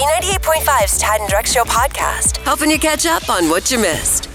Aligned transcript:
B98.5's 0.00 0.96
Tad 0.96 1.20
and 1.20 1.28
Drex 1.30 1.52
Show 1.52 1.64
podcast, 1.64 2.38
helping 2.38 2.70
you 2.70 2.78
catch 2.78 3.04
up 3.04 3.28
on 3.28 3.50
what 3.50 3.70
you 3.70 3.78
missed. 3.78 4.30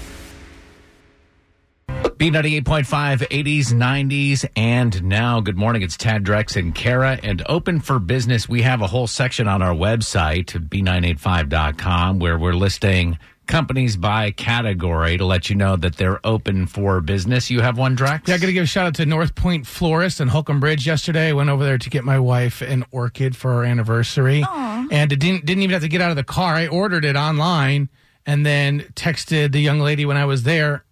B98.5, 1.88 2.84
80s, 3.26 3.72
90s, 3.72 4.48
and 4.54 5.02
now. 5.02 5.40
Good 5.40 5.56
morning. 5.56 5.82
It's 5.82 5.96
Tad 5.96 6.22
Drex 6.22 6.54
and 6.54 6.72
Kara. 6.72 7.18
And 7.20 7.42
open 7.46 7.80
for 7.80 7.98
business, 7.98 8.48
we 8.48 8.62
have 8.62 8.80
a 8.80 8.86
whole 8.86 9.08
section 9.08 9.48
on 9.48 9.60
our 9.60 9.74
website, 9.74 10.46
B985.com, 10.68 12.20
where 12.20 12.38
we're 12.38 12.54
listing 12.54 13.18
companies 13.46 13.96
by 13.96 14.30
category 14.30 15.16
to 15.16 15.24
let 15.24 15.48
you 15.48 15.56
know 15.56 15.76
that 15.76 15.96
they're 15.96 16.24
open 16.26 16.66
for 16.66 17.00
business. 17.00 17.50
You 17.50 17.60
have 17.60 17.78
one, 17.78 17.96
Drex? 17.96 18.26
Yeah, 18.28 18.34
I 18.34 18.38
got 18.38 18.46
to 18.46 18.52
give 18.52 18.64
a 18.64 18.66
shout 18.66 18.86
out 18.86 18.94
to 18.96 19.06
North 19.06 19.34
Point 19.34 19.66
Florist 19.66 20.20
and 20.20 20.30
Holcomb 20.30 20.60
Bridge 20.60 20.86
yesterday. 20.86 21.28
I 21.28 21.32
went 21.32 21.50
over 21.50 21.64
there 21.64 21.78
to 21.78 21.90
get 21.90 22.04
my 22.04 22.18
wife 22.18 22.62
an 22.62 22.84
orchid 22.90 23.36
for 23.36 23.52
our 23.52 23.64
anniversary. 23.64 24.44
And 24.48 25.12
it 25.12 25.20
didn't, 25.20 25.44
didn't 25.46 25.62
even 25.62 25.72
have 25.72 25.82
to 25.82 25.88
get 25.88 26.00
out 26.00 26.10
of 26.10 26.16
the 26.16 26.24
car. 26.24 26.54
I 26.54 26.66
ordered 26.66 27.04
it 27.04 27.16
online 27.16 27.88
and 28.24 28.44
then 28.44 28.80
texted 28.94 29.52
the 29.52 29.60
young 29.60 29.80
lady 29.80 30.04
when 30.04 30.16
I 30.16 30.24
was 30.24 30.42
there, 30.42 30.84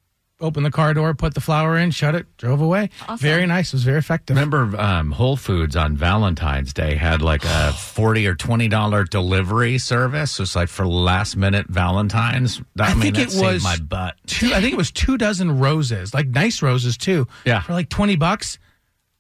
opened 0.45 0.67
the 0.67 0.71
car 0.71 0.95
door, 0.95 1.15
put 1.15 1.35
the 1.35 1.41
flower 1.41 1.77
in, 1.79 1.91
shut 1.91 2.15
it, 2.15 2.27
drove 2.37 2.61
away. 2.61 2.91
Very 3.19 3.47
nice. 3.47 3.69
It 3.69 3.75
was 3.75 3.85
very 3.85 3.99
effective. 3.99 4.37
Remember, 4.37 4.79
um, 4.81 5.11
Whole 5.13 5.37
Foods 5.37 5.75
on 5.77 5.97
Valentine's 5.97 6.73
Day 6.73 6.95
had 6.95 7.23
like 7.23 7.45
a 7.45 7.73
forty 7.73 8.27
or 8.27 8.35
twenty 8.35 8.69
dollar 8.69 9.05
delivery 9.05 9.79
service. 9.79 10.39
It 10.39 10.43
was 10.43 10.55
like 10.55 10.69
for 10.69 10.87
last 10.87 11.37
minute 11.37 11.67
Valentines. 11.69 12.61
That, 12.77 12.89
I, 12.89 12.91
I 12.91 12.95
mean, 12.95 13.03
think 13.03 13.17
that 13.17 13.23
it 13.23 13.31
saved 13.33 13.45
was 13.55 13.65
my 13.65 13.77
butt. 13.79 14.17
Two, 14.27 14.53
I 14.55 14.61
think 14.61 14.73
it 14.73 14.77
was 14.77 14.91
two 14.93 15.17
dozen 15.19 15.59
roses, 15.59 16.13
like 16.15 16.29
nice 16.29 16.63
roses 16.63 16.97
too. 16.97 17.27
Yeah. 17.45 17.63
For 17.63 17.73
like 17.73 17.89
20 17.89 18.17
bucks. 18.17 18.59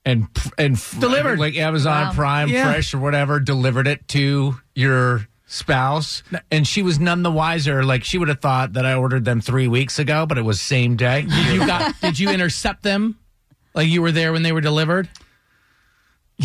and 0.05 0.29
and 0.59 0.77
Delivered. 1.01 1.39
like 1.39 1.57
Amazon 1.57 2.09
Wow. 2.09 2.13
Prime 2.13 2.49
Yeah. 2.51 2.71
Fresh 2.71 2.93
or 2.95 2.99
whatever 2.99 3.41
delivered 3.41 3.87
it 3.89 4.07
to 4.09 4.57
your 4.75 5.27
spouse, 5.47 6.23
and 6.51 6.67
she 6.67 6.83
was 6.83 6.99
none 6.99 7.23
the 7.23 7.31
wiser. 7.31 7.85
Like 7.85 8.05
she 8.05 8.19
would 8.19 8.29
have 8.29 8.41
thought 8.41 8.75
that 8.75 8.87
I 8.87 8.95
ordered 8.95 9.25
them 9.25 9.41
three 9.41 9.69
weeks 9.69 9.99
ago, 9.99 10.27
but 10.27 10.39
it 10.39 10.43
was 10.43 10.61
same 10.61 10.97
day. 10.97 11.23
Did 11.23 11.47
you 11.55 11.67
got, 11.67 12.01
did 12.01 12.19
you 12.19 12.31
intercept 12.31 12.83
them? 12.83 13.19
Like 13.75 13.89
you 13.89 14.03
were 14.03 14.13
there 14.13 14.33
when 14.33 14.43
they 14.43 14.53
were 14.53 14.61
delivered? 14.61 15.09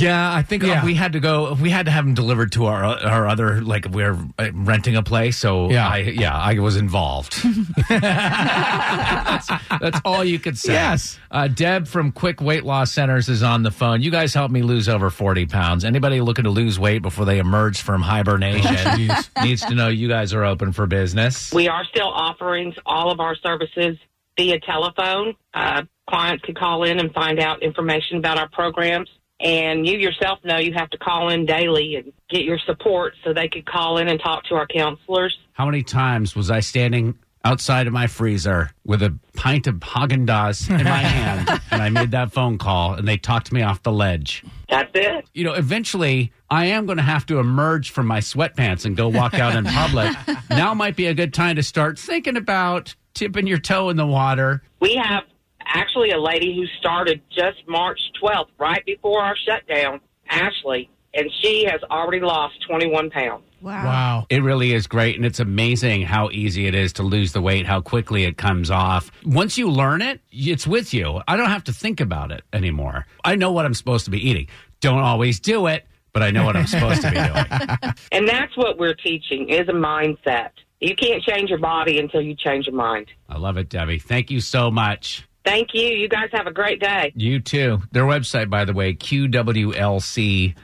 Yeah, 0.02 0.33
I 0.33 0.42
think 0.42 0.64
uh, 0.64 0.67
Yeah. 0.67 0.86
we 0.86 0.94
had 0.95 1.14
to 1.14 1.19
go. 1.19 1.53
We 1.61 1.69
had 1.69 1.86
to 1.86 1.92
have 1.92 2.05
them 2.05 2.14
delivered 2.14 2.52
to 2.53 2.66
our 2.66 2.83
our 2.83 3.28
other 3.28 3.61
like 3.61 3.86
we're 3.89 4.17
uh, 4.38 4.50
renting 4.53 4.95
a 4.95 5.03
place. 5.03 5.38
So 5.38 5.69
Yeah. 5.69 5.88
I 5.88 5.97
yeah 5.97 6.36
I 6.38 6.59
was 6.59 6.75
involved. 6.78 7.36
that's, 7.89 9.47
that's 9.80 10.00
all 10.06 10.23
you 10.23 10.39
could 10.39 10.58
say. 10.58 10.73
Yes. 10.73 11.19
Uh, 11.31 11.47
Deb 11.47 11.88
from 11.88 12.11
Quick 12.11 12.41
Weight 12.41 12.64
Loss 12.64 12.91
Centers 12.94 13.30
is 13.30 13.44
on 13.44 13.64
the 13.64 13.72
phone. 13.72 14.02
You 14.02 14.11
guys 14.11 14.33
helped 14.33 14.53
me 14.53 14.61
lose 14.61 14.89
over 14.89 15.09
forty 15.09 15.45
pounds. 15.45 15.86
Anybody 15.86 16.22
looking 16.22 16.44
to 16.45 16.50
lose 16.50 16.80
weight 16.80 17.02
before 17.02 17.25
they 17.25 17.39
emerge 17.39 17.81
from 17.81 18.02
hibernation 18.02 19.09
needs 19.44 19.61
to 19.66 19.75
know 19.75 19.88
you 19.88 20.08
guys 20.08 20.34
are 20.34 20.44
open 20.44 20.72
for 20.72 20.86
business. 20.88 21.52
We 21.53 21.67
are 21.67 21.84
still 21.86 22.09
offering 22.09 22.73
all 22.86 23.11
of 23.11 23.19
our 23.19 23.36
services 23.36 23.97
via 24.38 24.59
telephone. 24.61 25.36
Uh, 25.53 25.84
clients 26.09 26.44
can 26.45 26.56
call 26.56 26.84
in 26.84 27.00
and 27.00 27.13
find 27.13 27.39
out 27.39 27.61
information 27.61 28.17
about 28.17 28.38
our 28.38 28.50
programs. 28.50 29.09
And 29.39 29.87
you 29.87 29.97
yourself 29.97 30.39
know 30.43 30.57
you 30.57 30.73
have 30.73 30.89
to 30.89 30.97
call 30.97 31.29
in 31.29 31.45
daily 31.45 31.95
and 31.95 32.11
get 32.29 32.43
your 32.43 32.59
support 32.65 33.13
so 33.23 33.33
they 33.33 33.47
could 33.47 33.65
call 33.65 33.97
in 33.97 34.09
and 34.09 34.19
talk 34.19 34.43
to 34.45 34.55
our 34.55 34.67
counselors. 34.67 35.37
How 35.53 35.65
many 35.65 35.81
times 35.81 36.35
was 36.35 36.51
I 36.51 36.59
standing 36.59 37.17
outside 37.45 37.87
of 37.87 37.93
my 37.93 38.07
freezer 38.07 38.71
with 38.85 39.01
a 39.01 39.17
pint 39.33 39.67
of 39.67 39.75
Haagen 39.75 40.25
Dazs 40.25 40.69
in 40.69 40.83
my 40.83 40.89
hand, 40.97 41.61
and 41.71 41.81
I 41.81 41.89
made 41.89 42.11
that 42.11 42.31
phone 42.33 42.57
call, 42.57 42.93
and 42.93 43.07
they 43.07 43.17
talked 43.17 43.51
me 43.51 43.61
off 43.61 43.81
the 43.83 43.91
ledge? 43.91 44.43
That's 44.69 44.91
it. 44.93 45.25
You 45.33 45.45
know, 45.45 45.53
eventually, 45.53 46.33
I 46.49 46.65
am 46.65 46.85
going 46.85 46.97
to 46.97 47.03
have 47.03 47.25
to 47.27 47.39
emerge 47.39 47.91
from 47.91 48.07
my 48.07 48.19
sweatpants 48.19 48.85
and 48.85 48.95
go 48.95 49.07
walk 49.07 49.35
out 49.35 49.55
in 49.55 49.65
public. 49.65 50.15
now 50.49 50.73
might 50.73 50.95
be 50.95 51.07
a 51.07 51.13
good 51.13 51.33
time 51.33 51.55
to 51.55 51.63
start 51.63 51.97
thinking 51.97 52.35
about 52.35 52.95
tipping 53.13 53.47
your 53.47 53.59
toe 53.59 53.89
in 53.89 53.97
the 53.97 54.05
water. 54.05 54.61
We 54.79 54.95
have 54.95 55.23
actually 55.73 56.12
a 56.12 56.20
lady 56.20 56.56
who 56.56 56.66
started 56.80 57.22
just 57.30 57.57
March 57.68 58.00
12th, 58.22 58.50
right 58.57 58.84
before 58.85 59.22
our 59.22 59.35
shutdown, 59.47 60.02
Ashley, 60.30 60.90
and 61.13 61.30
she 61.41 61.66
has 61.66 61.81
already 61.90 62.19
lost 62.19 62.56
21 62.68 63.09
pounds. 63.09 63.44
Wow. 63.62 63.84
Wow. 63.84 64.25
It 64.29 64.41
really 64.41 64.74
is 64.74 64.88
great, 64.88 65.16
and 65.18 65.25
it's 65.25 65.40
amazing 65.40 66.03
how 66.03 66.29
easy 66.31 66.68
it 66.68 66.75
is 66.75 66.94
to 66.94 67.03
lose 67.03 67.34
the 67.34 67.41
weight, 67.41 67.66
how 67.66 67.81
quickly 67.81 68.24
it 68.24 68.38
comes 68.38 68.72
off. 68.72 69.12
Once 69.25 69.58
you 69.58 69.69
learn 69.69 70.02
it, 70.02 70.22
it's 70.31 70.66
with 70.66 70.94
you. 70.94 71.22
I 71.28 71.35
don't 71.35 71.50
have 71.50 71.66
to 71.66 71.74
think 71.74 72.00
about 72.00 72.31
it 72.31 72.44
anymore. 72.53 73.06
I 73.24 73.35
know 73.35 73.52
what 73.52 73.66
I'm 73.66 73.74
supposed 73.74 74.06
to 74.06 74.12
be 74.12 74.29
eating. 74.29 74.47
Don't 74.79 75.00
always 75.00 75.40
do 75.40 75.68
it, 75.68 75.85
but 76.13 76.24
I 76.24 76.31
know 76.31 76.46
what 76.46 76.56
I'm 76.56 76.68
supposed 76.68 77.02
to 77.02 77.09
be 77.09 77.18
doing. 77.18 77.94
And 78.12 78.28
that's 78.28 78.56
what 78.58 78.78
we're 78.78 78.96
teaching 78.96 79.50
is 79.50 79.68
a 79.69 79.74
mindset. 79.74 80.50
You 80.79 80.96
can't 80.96 81.22
change 81.24 81.50
your 81.50 81.59
body 81.59 82.00
until 82.00 82.22
you 82.22 82.35
change 82.35 82.66
your 82.66 82.75
mind. 82.75 83.08
I 83.28 83.38
love 83.38 83.58
it, 83.58 83.69
Debbie. 83.69 84.00
Thank 84.00 84.31
you 84.31 84.40
so 84.41 84.72
much. 84.72 85.28
Thank 85.49 85.73
you. 85.73 85.87
You 85.87 86.07
guys 86.07 86.29
have 86.31 86.45
a 86.45 86.53
great 86.53 86.79
day. 86.79 87.11
You 87.15 87.39
too. 87.39 87.81
Their 87.91 88.03
website, 88.03 88.51
by 88.51 88.65
the 88.65 88.73
way, 88.73 88.93
qwlc.com. 88.93 90.55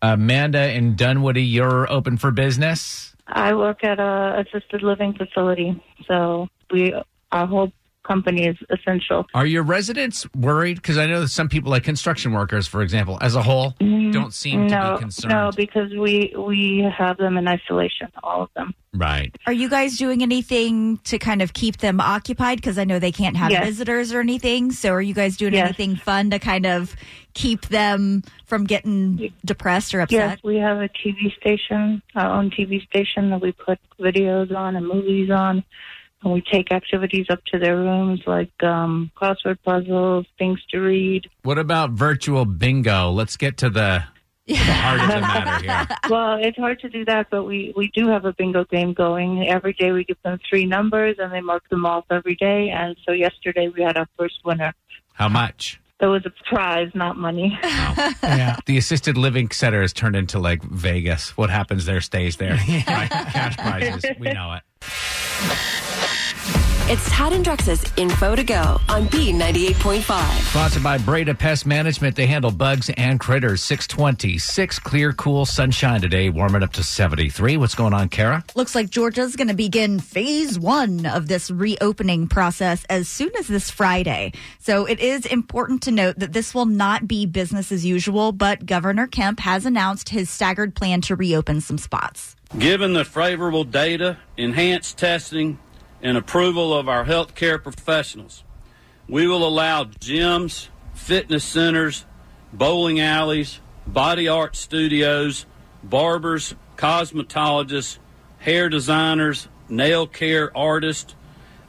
Amanda 0.00 0.72
in 0.72 0.94
Dunwoody, 0.96 1.44
you're 1.44 1.90
open 1.90 2.18
for 2.18 2.30
business. 2.30 3.16
I 3.26 3.54
work 3.54 3.82
at 3.82 3.98
a 3.98 4.44
assisted 4.46 4.82
living 4.82 5.14
facility, 5.14 5.82
so 6.06 6.48
we 6.70 6.94
our 7.32 7.46
whole 7.46 7.72
company 8.04 8.46
is 8.46 8.56
essential. 8.70 9.24
Are 9.34 9.46
your 9.46 9.62
residents 9.62 10.26
worried? 10.34 10.76
Because 10.76 10.98
I 10.98 11.06
know 11.06 11.20
that 11.20 11.28
some 11.28 11.48
people, 11.48 11.70
like 11.70 11.84
construction 11.84 12.32
workers, 12.32 12.66
for 12.66 12.82
example, 12.82 13.18
as 13.20 13.34
a 13.36 13.42
whole, 13.42 13.72
mm, 13.80 14.12
don't 14.12 14.34
seem 14.34 14.68
to 14.68 14.92
be 14.94 15.00
concerned. 15.00 15.32
no, 15.32 15.50
because 15.56 15.90
we 15.92 16.34
we 16.36 16.86
have 16.96 17.16
them 17.18 17.36
in 17.36 17.48
isolation, 17.48 18.08
all 18.22 18.42
of 18.42 18.50
them. 18.56 18.74
Right. 18.94 19.34
Are 19.46 19.52
you 19.54 19.70
guys 19.70 19.96
doing 19.96 20.22
anything 20.22 20.98
to 21.04 21.18
kind 21.18 21.40
of 21.40 21.54
keep 21.54 21.78
them 21.78 21.98
occupied? 21.98 22.58
Because 22.58 22.76
I 22.78 22.84
know 22.84 22.98
they 22.98 23.12
can't 23.12 23.36
have 23.38 23.50
Yes. 23.50 23.64
visitors 23.64 24.12
or 24.12 24.20
anything. 24.20 24.70
So 24.70 24.90
are 24.90 25.00
you 25.00 25.14
guys 25.14 25.38
doing 25.38 25.54
Yes. 25.54 25.64
anything 25.64 25.96
fun 25.96 26.28
to 26.30 26.38
kind 26.38 26.66
of 26.66 26.94
keep 27.32 27.62
them 27.68 28.22
from 28.44 28.64
getting 28.64 29.32
depressed 29.46 29.94
or 29.94 30.02
upset? 30.02 30.14
Yes, 30.18 30.32
upset? 30.34 30.44
we 30.44 30.56
have 30.56 30.76
a 30.78 30.88
TV 30.90 31.34
station, 31.40 32.02
our 32.14 32.28
own 32.38 32.50
TV 32.50 32.84
station 32.84 33.30
that 33.30 33.40
we 33.40 33.52
put 33.52 33.78
videos 33.98 34.54
on 34.54 34.76
and 34.76 34.86
movies 34.86 35.30
on. 35.30 35.64
And 36.22 36.32
we 36.32 36.40
take 36.40 36.70
activities 36.72 37.26
up 37.30 37.44
to 37.46 37.58
their 37.58 37.76
rooms 37.76 38.22
like 38.26 38.50
um, 38.62 39.10
crossword 39.20 39.58
puzzles, 39.64 40.26
things 40.38 40.60
to 40.70 40.78
read. 40.78 41.28
What 41.42 41.58
about 41.58 41.90
virtual 41.90 42.44
bingo? 42.44 43.10
Let's 43.10 43.36
get 43.36 43.56
to 43.58 43.70
the, 43.70 44.04
the 44.46 44.54
heart 44.56 45.00
of 45.00 45.08
the 45.08 45.20
matter 45.20 45.64
here. 45.64 45.96
Well, 46.08 46.38
it's 46.40 46.56
hard 46.56 46.78
to 46.80 46.88
do 46.88 47.04
that, 47.06 47.28
but 47.30 47.44
we, 47.44 47.72
we 47.76 47.90
do 47.94 48.08
have 48.08 48.24
a 48.24 48.32
bingo 48.32 48.64
game 48.64 48.92
going. 48.92 49.48
Every 49.48 49.72
day 49.72 49.90
we 49.90 50.04
give 50.04 50.18
them 50.22 50.38
three 50.48 50.64
numbers 50.64 51.16
and 51.18 51.32
they 51.32 51.40
mark 51.40 51.68
them 51.70 51.84
off 51.84 52.04
every 52.10 52.36
day. 52.36 52.70
And 52.70 52.96
so 53.04 53.12
yesterday 53.12 53.68
we 53.68 53.82
had 53.82 53.96
our 53.96 54.06
first 54.16 54.36
winner. 54.44 54.74
How 55.14 55.28
much? 55.28 55.80
There 55.98 56.10
was 56.10 56.26
a 56.26 56.32
prize, 56.48 56.90
not 56.94 57.16
money. 57.16 57.58
Yeah. 58.22 58.56
The 58.66 58.78
assisted 58.78 59.16
living 59.18 59.50
center 59.50 59.82
has 59.82 59.92
turned 59.92 60.16
into 60.16 60.38
like 60.38 60.62
Vegas. 60.62 61.36
What 61.36 61.50
happens 61.50 61.84
there 61.84 62.00
stays 62.00 62.36
there. 62.36 62.54
Right? 62.86 63.10
Cash 63.10 63.56
prizes. 63.56 64.04
We 64.18 64.32
know 64.32 64.54
it. 64.54 65.91
It's 66.86 67.08
Tad 67.10 67.32
and 67.32 67.44
Drex's 67.44 67.84
Info 67.96 68.34
to 68.34 68.42
Go 68.42 68.60
on 68.88 69.06
B98.5. 69.06 70.50
Sponsored 70.50 70.82
by 70.82 70.98
Breda 70.98 71.32
Pest 71.32 71.64
Management. 71.64 72.16
They 72.16 72.26
handle 72.26 72.50
bugs 72.50 72.90
and 72.96 73.20
critters. 73.20 73.62
626, 73.62 74.80
clear, 74.80 75.12
cool 75.12 75.46
sunshine 75.46 76.00
today, 76.00 76.28
warming 76.28 76.64
up 76.64 76.72
to 76.72 76.82
73. 76.82 77.56
What's 77.56 77.76
going 77.76 77.94
on, 77.94 78.08
Kara? 78.08 78.44
Looks 78.56 78.74
like 78.74 78.90
Georgia's 78.90 79.36
going 79.36 79.46
to 79.46 79.54
begin 79.54 80.00
phase 80.00 80.58
one 80.58 81.06
of 81.06 81.28
this 81.28 81.52
reopening 81.52 82.26
process 82.26 82.84
as 82.90 83.08
soon 83.08 83.30
as 83.38 83.46
this 83.46 83.70
Friday. 83.70 84.32
So 84.58 84.84
it 84.84 84.98
is 84.98 85.24
important 85.24 85.82
to 85.84 85.92
note 85.92 86.18
that 86.18 86.32
this 86.32 86.52
will 86.52 86.66
not 86.66 87.06
be 87.06 87.26
business 87.26 87.70
as 87.70 87.86
usual, 87.86 88.32
but 88.32 88.66
Governor 88.66 89.06
Kemp 89.06 89.38
has 89.38 89.64
announced 89.64 90.08
his 90.08 90.28
staggered 90.28 90.74
plan 90.74 91.00
to 91.02 91.14
reopen 91.14 91.60
some 91.60 91.78
spots. 91.78 92.34
Given 92.58 92.92
the 92.92 93.04
favorable 93.04 93.64
data, 93.64 94.18
enhanced 94.36 94.98
testing, 94.98 95.60
and 96.02 96.16
approval 96.16 96.74
of 96.74 96.88
our 96.88 97.04
healthcare 97.04 97.62
professionals, 97.62 98.42
we 99.08 99.26
will 99.26 99.46
allow 99.46 99.84
gyms, 99.84 100.68
fitness 100.94 101.44
centers, 101.44 102.04
bowling 102.52 103.00
alleys, 103.00 103.60
body 103.86 104.28
art 104.28 104.56
studios, 104.56 105.46
barbers, 105.82 106.54
cosmetologists, 106.76 107.98
hair 108.38 108.68
designers, 108.68 109.48
nail 109.68 110.06
care 110.06 110.56
artists, 110.56 111.14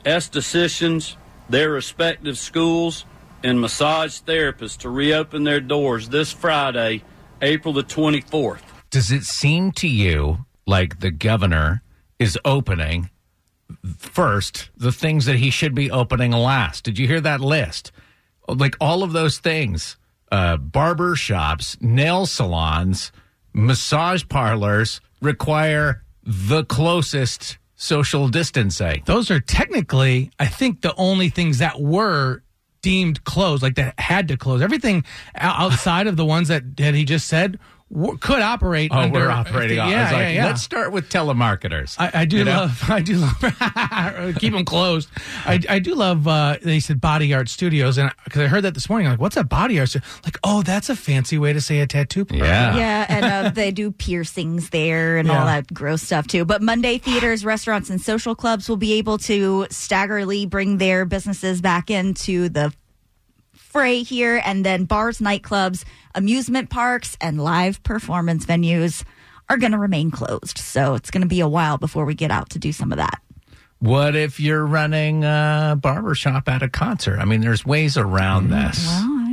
estheticians, 0.04 1.16
their 1.50 1.70
respective 1.70 2.38
schools, 2.38 3.06
and 3.44 3.60
massage 3.60 4.22
therapists 4.22 4.78
to 4.78 4.90
reopen 4.90 5.44
their 5.44 5.60
doors 5.60 6.10
this 6.10 6.32
Friday, 6.32 7.04
April 7.42 7.74
the 7.74 7.84
24th. 7.84 8.62
Does 8.90 9.12
it 9.12 9.24
seem 9.24 9.72
to 9.74 9.88
you 9.88 10.46
like 10.66 11.00
the 11.00 11.12
governor 11.12 11.82
is 12.20 12.40
opening 12.46 13.10
first 13.98 14.70
the 14.78 14.92
things 14.92 15.26
that 15.26 15.38
he 15.38 15.50
should 15.50 15.76
be 15.76 15.92
opening 15.92 16.32
last? 16.32 16.84
Did 16.84 17.00
you 17.00 17.08
hear 17.08 17.22
that 17.22 17.42
list? 17.42 17.92
Like 18.48 18.76
all 18.80 19.04
of 19.04 19.14
those 19.14 19.38
things 19.38 19.98
uh, 20.32 20.58
barber 20.58 21.16
shops, 21.16 21.78
nail 21.80 22.26
salons, 22.26 23.12
massage 23.54 24.24
parlors, 24.28 25.00
require 25.22 26.04
the 26.24 26.66
closest 26.66 27.58
social 27.76 28.28
distancing. 28.30 29.04
Those 29.06 29.30
are 29.30 29.40
technically, 29.40 30.32
I 30.40 30.48
think, 30.48 30.82
the 30.82 30.96
only 30.96 31.30
things 31.30 31.60
that 31.60 31.80
were 31.80 32.42
deemed 32.82 33.24
closed, 33.24 33.62
like 33.62 33.76
that 33.76 34.00
had 34.00 34.28
to 34.30 34.38
close. 34.38 34.62
Everything 34.62 35.04
outside 35.36 36.08
of 36.08 36.18
the 36.18 36.26
ones 36.26 36.48
that, 36.48 36.78
that 36.78 36.94
he 36.94 37.06
just 37.06 37.28
said 37.28 37.60
w- 37.92 38.18
could 38.18 38.42
operate. 38.42 38.92
Oh, 38.94 39.00
under, 39.00 39.20
we're 39.20 39.30
operating 39.30 39.80
on. 39.80 39.90
Yeah, 39.90 40.00
I 40.00 40.04
was 40.04 40.12
like, 40.12 40.22
yeah, 40.22 40.30
yeah. 40.30 40.46
let's 40.46 40.62
start 40.62 40.92
with 40.92 41.10
telemarketers. 41.10 41.96
I, 42.00 42.22
I 42.22 42.26
do 42.26 42.38
You 42.38 42.44
know? 42.46 42.52
love. 42.58 42.84
I 42.90 43.02
do 43.02 43.18
love. 43.18 44.36
keep 44.40 44.54
them 44.54 44.66
closed. 44.66 45.10
I, 45.46 45.60
I 45.70 45.80
do 45.80 45.96
love. 45.96 46.28
Uh, 46.28 46.58
they 46.62 46.80
said 46.80 47.02
body 47.02 47.34
art 47.34 47.50
studios, 47.50 47.98
and 47.98 48.12
because 48.24 48.42
I 48.42 48.48
heard 48.48 48.62
that 48.64 48.74
this 48.74 48.90
morning, 48.90 49.08
I'm 49.08 49.14
like, 49.14 49.20
what's 49.22 49.38
a 49.38 49.44
body 49.44 49.80
art? 49.80 49.90
Studio? 49.90 50.08
Like, 50.24 50.38
oh, 50.44 50.62
that's 50.64 50.90
a 50.90 50.96
fancy 50.96 51.38
way 51.38 51.54
to 51.54 51.62
say 51.62 51.80
a 51.80 51.88
tattoo. 51.88 52.26
parlor. 52.26 52.46
Yeah. 52.46 52.76
Yeah, 52.78 53.06
and 53.10 53.26
uh, 53.26 53.50
they 53.50 53.72
do 53.72 53.92
piercings 53.92 54.70
there 54.70 55.18
and 55.18 55.30
all 55.30 55.46
that 55.46 55.74
gross 55.74 56.02
stuff 56.02 56.28
too. 56.28 56.46
But 56.46 56.62
Monday, 56.62 56.98
theaters, 56.98 57.44
restaurants, 57.46 57.90
and 57.90 58.02
social 58.02 58.36
clubs 58.36 58.70
will 58.70 58.78
be 58.78 58.94
able 58.94 59.18
to 59.20 59.68
staggerly 59.70 60.46
bring 60.46 60.78
their 60.78 61.06
businesses 61.06 61.62
back 61.62 61.90
into 61.90 62.50
the 62.50 62.74
fray 63.74 64.04
here. 64.04 64.40
And 64.46 64.64
then 64.64 64.86
bars, 64.86 65.20
nightclubs, 65.20 65.84
amusement 66.16 66.70
parks, 66.70 67.18
and 67.20 67.44
live 67.44 67.84
performance 67.84 68.46
venues 68.46 69.04
are 69.50 69.58
going 69.58 69.72
to 69.74 69.80
remain 69.80 70.12
closed. 70.12 70.60
So 70.60 70.94
it's 70.94 71.12
going 71.12 71.24
to 71.24 71.28
be 71.28 71.42
a 71.42 71.48
while 71.48 71.78
before 71.78 72.06
we 72.06 72.14
get 72.14 72.32
out 72.32 72.52
to 72.52 72.60
do 72.60 72.72
some 72.72 72.94
of 72.94 73.00
that. 73.00 73.20
What 73.80 74.16
if 74.16 74.40
you're 74.40 74.66
running 74.66 75.26
a 75.26 75.78
barber 75.82 76.16
shop 76.16 76.48
at 76.48 76.64
a 76.64 76.70
concert? 76.70 77.20
I 77.20 77.26
mean, 77.26 77.42
there's 77.42 77.66
ways 77.66 77.98
around 77.98 78.50
mm, 78.50 78.52
this. 78.52 78.88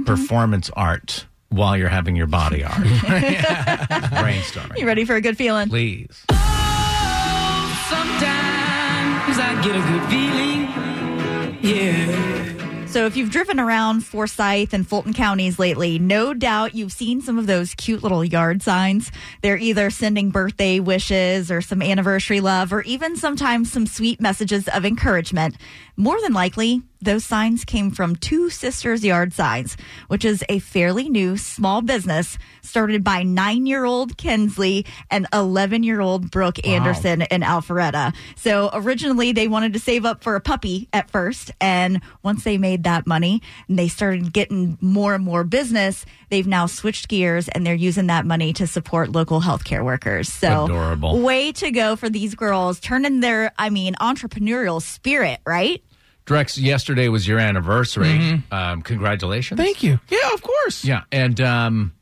Performance 0.06 0.70
art 0.74 1.26
while 1.50 1.76
you're 1.76 1.88
having 1.88 2.16
your 2.16 2.26
body 2.26 2.64
art. 2.64 2.74
Brainstorming. 2.82 4.78
You 4.78 4.86
ready 4.86 5.04
for 5.04 5.14
a 5.14 5.20
good 5.20 5.36
feeling? 5.36 5.68
Please. 5.68 6.24
Sometimes 6.28 6.40
I 9.38 9.60
get 9.62 9.76
a 9.76 9.80
good 9.80 10.08
feeling. 10.10 10.59
So, 12.90 13.06
if 13.06 13.16
you've 13.16 13.30
driven 13.30 13.60
around 13.60 14.00
Forsyth 14.00 14.72
and 14.72 14.84
Fulton 14.84 15.12
counties 15.12 15.60
lately, 15.60 16.00
no 16.00 16.34
doubt 16.34 16.74
you've 16.74 16.90
seen 16.90 17.20
some 17.20 17.38
of 17.38 17.46
those 17.46 17.72
cute 17.74 18.02
little 18.02 18.24
yard 18.24 18.62
signs. 18.62 19.12
They're 19.42 19.56
either 19.56 19.90
sending 19.90 20.30
birthday 20.30 20.80
wishes 20.80 21.52
or 21.52 21.62
some 21.62 21.82
anniversary 21.82 22.40
love, 22.40 22.72
or 22.72 22.82
even 22.82 23.16
sometimes 23.16 23.70
some 23.70 23.86
sweet 23.86 24.20
messages 24.20 24.66
of 24.66 24.84
encouragement. 24.84 25.54
More 26.00 26.18
than 26.22 26.32
likely, 26.32 26.80
those 27.02 27.26
signs 27.26 27.66
came 27.66 27.90
from 27.90 28.16
Two 28.16 28.48
Sisters 28.48 29.04
Yard 29.04 29.34
Signs, 29.34 29.76
which 30.08 30.24
is 30.24 30.42
a 30.48 30.58
fairly 30.58 31.10
new 31.10 31.36
small 31.36 31.82
business 31.82 32.38
started 32.62 33.04
by 33.04 33.22
nine 33.22 33.66
year 33.66 33.84
old 33.84 34.16
Kinsley 34.16 34.86
and 35.10 35.26
11 35.34 35.82
year 35.82 36.00
old 36.00 36.30
Brooke 36.30 36.66
Anderson 36.66 37.20
in 37.20 37.42
Alpharetta. 37.42 38.14
So 38.34 38.70
originally 38.72 39.32
they 39.32 39.46
wanted 39.46 39.74
to 39.74 39.78
save 39.78 40.06
up 40.06 40.22
for 40.22 40.36
a 40.36 40.40
puppy 40.40 40.88
at 40.94 41.10
first. 41.10 41.50
And 41.60 42.00
once 42.22 42.44
they 42.44 42.56
made 42.56 42.84
that 42.84 43.06
money 43.06 43.42
and 43.68 43.78
they 43.78 43.88
started 43.88 44.32
getting 44.32 44.78
more 44.80 45.14
and 45.14 45.22
more 45.22 45.44
business, 45.44 46.06
they've 46.30 46.46
now 46.46 46.64
switched 46.64 47.08
gears 47.08 47.48
and 47.48 47.66
they're 47.66 47.74
using 47.74 48.06
that 48.06 48.24
money 48.24 48.54
to 48.54 48.66
support 48.66 49.10
local 49.10 49.42
healthcare 49.42 49.84
workers. 49.84 50.32
So 50.32 50.64
Adorable. 50.64 51.20
way 51.20 51.52
to 51.52 51.70
go 51.70 51.94
for 51.96 52.08
these 52.08 52.34
girls 52.34 52.80
turning 52.80 53.20
their, 53.20 53.52
I 53.58 53.68
mean, 53.68 53.96
entrepreneurial 53.96 54.80
spirit, 54.80 55.40
right? 55.46 55.82
Drex, 56.30 56.62
yesterday 56.62 57.08
was 57.08 57.26
your 57.26 57.40
anniversary. 57.40 58.40
Um, 58.52 58.82
congratulations. 58.82 59.58
Thank 59.58 59.82
you. 59.82 59.98
Yeah, 60.08 60.32
of 60.32 60.42
course. 60.42 60.84
Yeah, 60.84 61.02
and 61.10 61.40
um, 61.40 61.92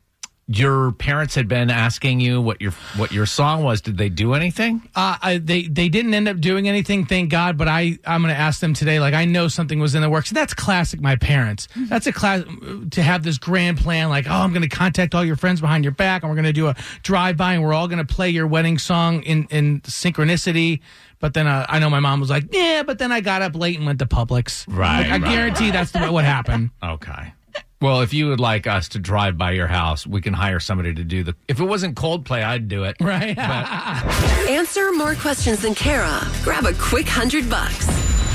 your 0.51 0.93
parents 0.93 1.35
had 1.35 1.47
been 1.47 1.69
asking 1.69 2.19
you 2.19 2.41
what 2.41 2.59
your 2.59 2.71
what 2.97 3.11
your 3.11 3.27
song 3.27 3.63
was. 3.63 3.81
Did 3.81 3.99
they 3.99 4.09
do 4.09 4.33
anything? 4.33 4.81
Uh, 4.95 5.15
I, 5.21 5.37
they 5.37 5.63
they 5.63 5.89
didn't 5.89 6.15
end 6.15 6.27
up 6.27 6.39
doing 6.39 6.67
anything, 6.67 7.05
thank 7.05 7.29
God. 7.29 7.55
But 7.55 7.67
I 7.67 7.99
I'm 8.03 8.23
going 8.23 8.33
to 8.33 8.39
ask 8.39 8.59
them 8.59 8.73
today. 8.73 8.99
Like 8.99 9.13
I 9.13 9.25
know 9.25 9.47
something 9.47 9.79
was 9.79 9.93
in 9.93 10.01
the 10.01 10.09
works. 10.09 10.31
That's 10.31 10.55
classic. 10.55 11.01
My 11.01 11.17
parents. 11.17 11.67
That's 11.87 12.07
a 12.07 12.11
class 12.11 12.43
to 12.91 13.03
have 13.03 13.21
this 13.21 13.37
grand 13.37 13.77
plan. 13.77 14.09
Like 14.09 14.25
oh, 14.27 14.33
I'm 14.33 14.51
going 14.51 14.67
to 14.67 14.75
contact 14.75 15.13
all 15.13 15.23
your 15.23 15.35
friends 15.35 15.61
behind 15.61 15.83
your 15.83 15.93
back, 15.93 16.23
and 16.23 16.31
we're 16.31 16.35
going 16.35 16.45
to 16.45 16.53
do 16.53 16.67
a 16.67 16.75
drive 17.03 17.37
by, 17.37 17.53
and 17.53 17.63
we're 17.63 17.73
all 17.73 17.87
going 17.87 18.05
to 18.05 18.13
play 18.13 18.31
your 18.31 18.47
wedding 18.47 18.79
song 18.79 19.21
in 19.21 19.45
in 19.51 19.81
synchronicity. 19.81 20.79
But 21.19 21.33
then 21.35 21.45
uh, 21.45 21.65
I 21.69 21.79
know 21.79 21.89
my 21.89 21.99
mom 21.99 22.21
was 22.21 22.29
like, 22.29 22.45
yeah. 22.51 22.81
But 22.83 22.97
then 22.97 23.11
I 23.11 23.21
got 23.21 23.41
up 23.43 23.55
late 23.55 23.77
and 23.77 23.85
went 23.85 23.99
to 23.99 24.05
Publix. 24.05 24.65
Right, 24.67 25.01
Like, 25.01 25.07
I 25.07 25.11
right, 25.11 25.31
guarantee 25.31 25.69
that's 25.69 25.91
the, 25.91 26.07
what 26.07 26.25
happened. 26.25 26.71
Okay. 26.81 27.33
Well, 27.81 28.01
if 28.01 28.13
you 28.13 28.27
would 28.27 28.41
like 28.41 28.67
us 28.67 28.89
to 28.89 28.99
drive 28.99 29.37
by 29.37 29.51
your 29.51 29.67
house, 29.67 30.05
we 30.05 30.19
can 30.19 30.33
hire 30.33 30.59
somebody 30.59 30.93
to 30.95 31.03
do 31.05 31.23
the. 31.23 31.35
If 31.47 31.61
it 31.61 31.63
wasn't 31.63 31.95
Coldplay, 31.95 32.43
I'd 32.43 32.67
do 32.67 32.83
it. 32.83 32.97
Right. 32.99 33.37
Answer 34.49 34.91
more 34.91 35.15
questions 35.15 35.61
than 35.61 35.75
Kara. 35.75 36.19
Grab 36.43 36.65
a 36.65 36.73
quick 36.73 37.07
hundred 37.07 37.49
bucks. 37.49 37.87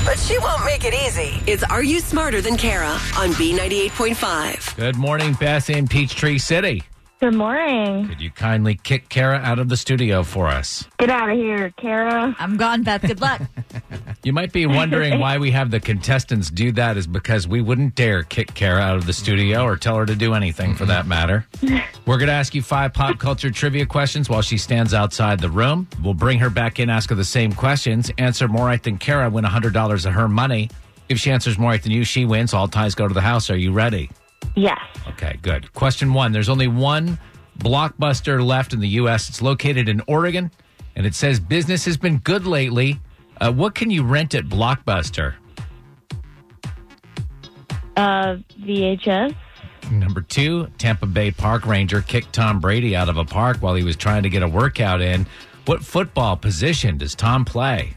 But 0.03 0.17
she 0.17 0.39
won't 0.39 0.65
make 0.65 0.83
it 0.83 0.95
easy. 0.95 1.39
It's 1.45 1.63
Are 1.63 1.83
You 1.83 1.99
Smarter 1.99 2.41
Than 2.41 2.57
Kara 2.57 2.89
on 3.17 3.33
B98.5. 3.33 4.77
Good 4.77 4.95
morning, 4.95 5.33
Beth 5.39 5.69
in 5.69 5.87
Peachtree 5.87 6.39
City. 6.39 6.81
Good 7.19 7.35
morning. 7.35 8.07
Could 8.07 8.21
you 8.21 8.29
kindly 8.29 8.75
kick 8.75 9.09
Kara 9.09 9.37
out 9.37 9.57
of 9.57 9.69
the 9.69 9.77
studio 9.77 10.23
for 10.23 10.47
us? 10.47 10.85
Get 10.99 11.09
out 11.09 11.29
of 11.29 11.37
here, 11.37 11.71
Kara. 11.77 12.35
I'm 12.39 12.57
gone, 12.57 12.83
Beth. 12.83 13.01
Good 13.03 13.21
luck. 13.21 13.41
You 14.25 14.33
might 14.33 14.51
be 14.51 14.65
wondering 14.65 15.19
why 15.19 15.37
we 15.37 15.51
have 15.51 15.69
the 15.69 15.79
contestants 15.79 16.49
do 16.49 16.71
that 16.71 16.97
is 16.97 17.05
because 17.05 17.47
we 17.47 17.61
wouldn't 17.61 17.93
dare 17.93 18.23
kick 18.23 18.55
Kara 18.55 18.81
out 18.81 18.97
of 18.97 19.05
the 19.05 19.13
studio 19.13 19.63
or 19.63 19.77
tell 19.77 19.95
her 19.97 20.05
to 20.07 20.15
do 20.15 20.33
anything 20.33 20.73
for 20.73 20.87
that 20.87 21.05
matter. 21.05 21.45
We're 22.07 22.17
going 22.17 22.29
to 22.29 22.33
ask 22.33 22.55
you 22.55 22.63
five 22.63 22.91
pop 22.91 23.19
culture 23.19 23.51
trivia 23.51 23.85
questions 23.85 24.27
while 24.27 24.41
she 24.41 24.57
stands 24.57 24.95
outside 24.95 25.39
the 25.39 25.51
room. 25.51 25.87
We'll 26.03 26.15
bring 26.15 26.39
her 26.39 26.49
back 26.49 26.79
in, 26.79 26.89
ask 26.89 27.11
her 27.11 27.15
the 27.15 27.23
same 27.23 27.53
questions. 27.53 28.09
Answer 28.17 28.47
more 28.47 28.65
right 28.65 28.81
than 28.81 28.97
Kara, 28.97 29.29
win 29.29 29.45
$100 29.45 30.05
of 30.07 30.13
her 30.13 30.27
money. 30.27 30.71
If 31.07 31.19
she 31.19 31.29
answers 31.29 31.59
more 31.59 31.69
right 31.69 31.83
than 31.83 31.91
you, 31.91 32.03
she 32.03 32.25
wins. 32.25 32.51
All 32.51 32.67
ties 32.67 32.95
go 32.95 33.07
to 33.07 33.13
the 33.13 33.21
house. 33.21 33.51
Are 33.51 33.57
you 33.57 33.73
ready? 33.73 34.09
Yes. 34.55 34.79
Okay, 35.09 35.37
good. 35.43 35.71
Question 35.73 36.15
one 36.15 36.31
There's 36.31 36.49
only 36.49 36.67
one 36.67 37.19
blockbuster 37.59 38.43
left 38.43 38.73
in 38.73 38.79
the 38.79 38.87
U.S., 38.87 39.29
it's 39.29 39.43
located 39.43 39.87
in 39.87 40.01
Oregon, 40.07 40.49
and 40.95 41.05
it 41.05 41.13
says 41.13 41.39
business 41.39 41.85
has 41.85 41.95
been 41.95 42.17
good 42.17 42.47
lately. 42.47 42.99
Uh, 43.41 43.51
what 43.51 43.75
can 43.75 43.91
you 43.91 44.03
rent 44.03 44.33
at 44.33 44.45
Blockbuster? 44.45 45.35
Uh, 47.97 48.37
VHS. 48.59 49.35
Number 49.91 50.21
two, 50.21 50.67
Tampa 50.77 51.05
Bay 51.05 51.31
Park 51.31 51.65
Ranger 51.65 52.01
kicked 52.01 52.33
Tom 52.33 52.59
Brady 52.59 52.95
out 52.95 53.07
of 53.07 53.17
a 53.17 53.25
park 53.25 53.57
while 53.57 53.75
he 53.75 53.83
was 53.83 53.95
trying 53.95 54.23
to 54.23 54.29
get 54.29 54.41
a 54.41 54.47
workout 54.47 55.01
in. 55.01 55.27
What 55.65 55.83
football 55.83 56.35
position 56.37 56.97
does 56.97 57.15
Tom 57.15 57.45
play? 57.45 57.95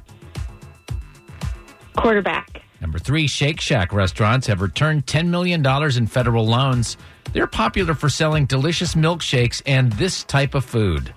Quarterback. 1.97 2.63
Number 2.81 2.99
three, 2.99 3.27
Shake 3.27 3.61
Shack 3.61 3.93
restaurants 3.93 4.47
have 4.47 4.61
returned 4.61 5.07
$10 5.07 5.29
million 5.29 5.67
in 5.97 6.07
federal 6.07 6.47
loans. 6.47 6.97
They're 7.33 7.47
popular 7.49 7.95
for 7.95 8.09
selling 8.09 8.47
delicious 8.47 8.95
milkshakes 8.95 9.63
and 9.67 9.93
this 9.93 10.25
type 10.25 10.55
of 10.55 10.65
food. 10.65 11.13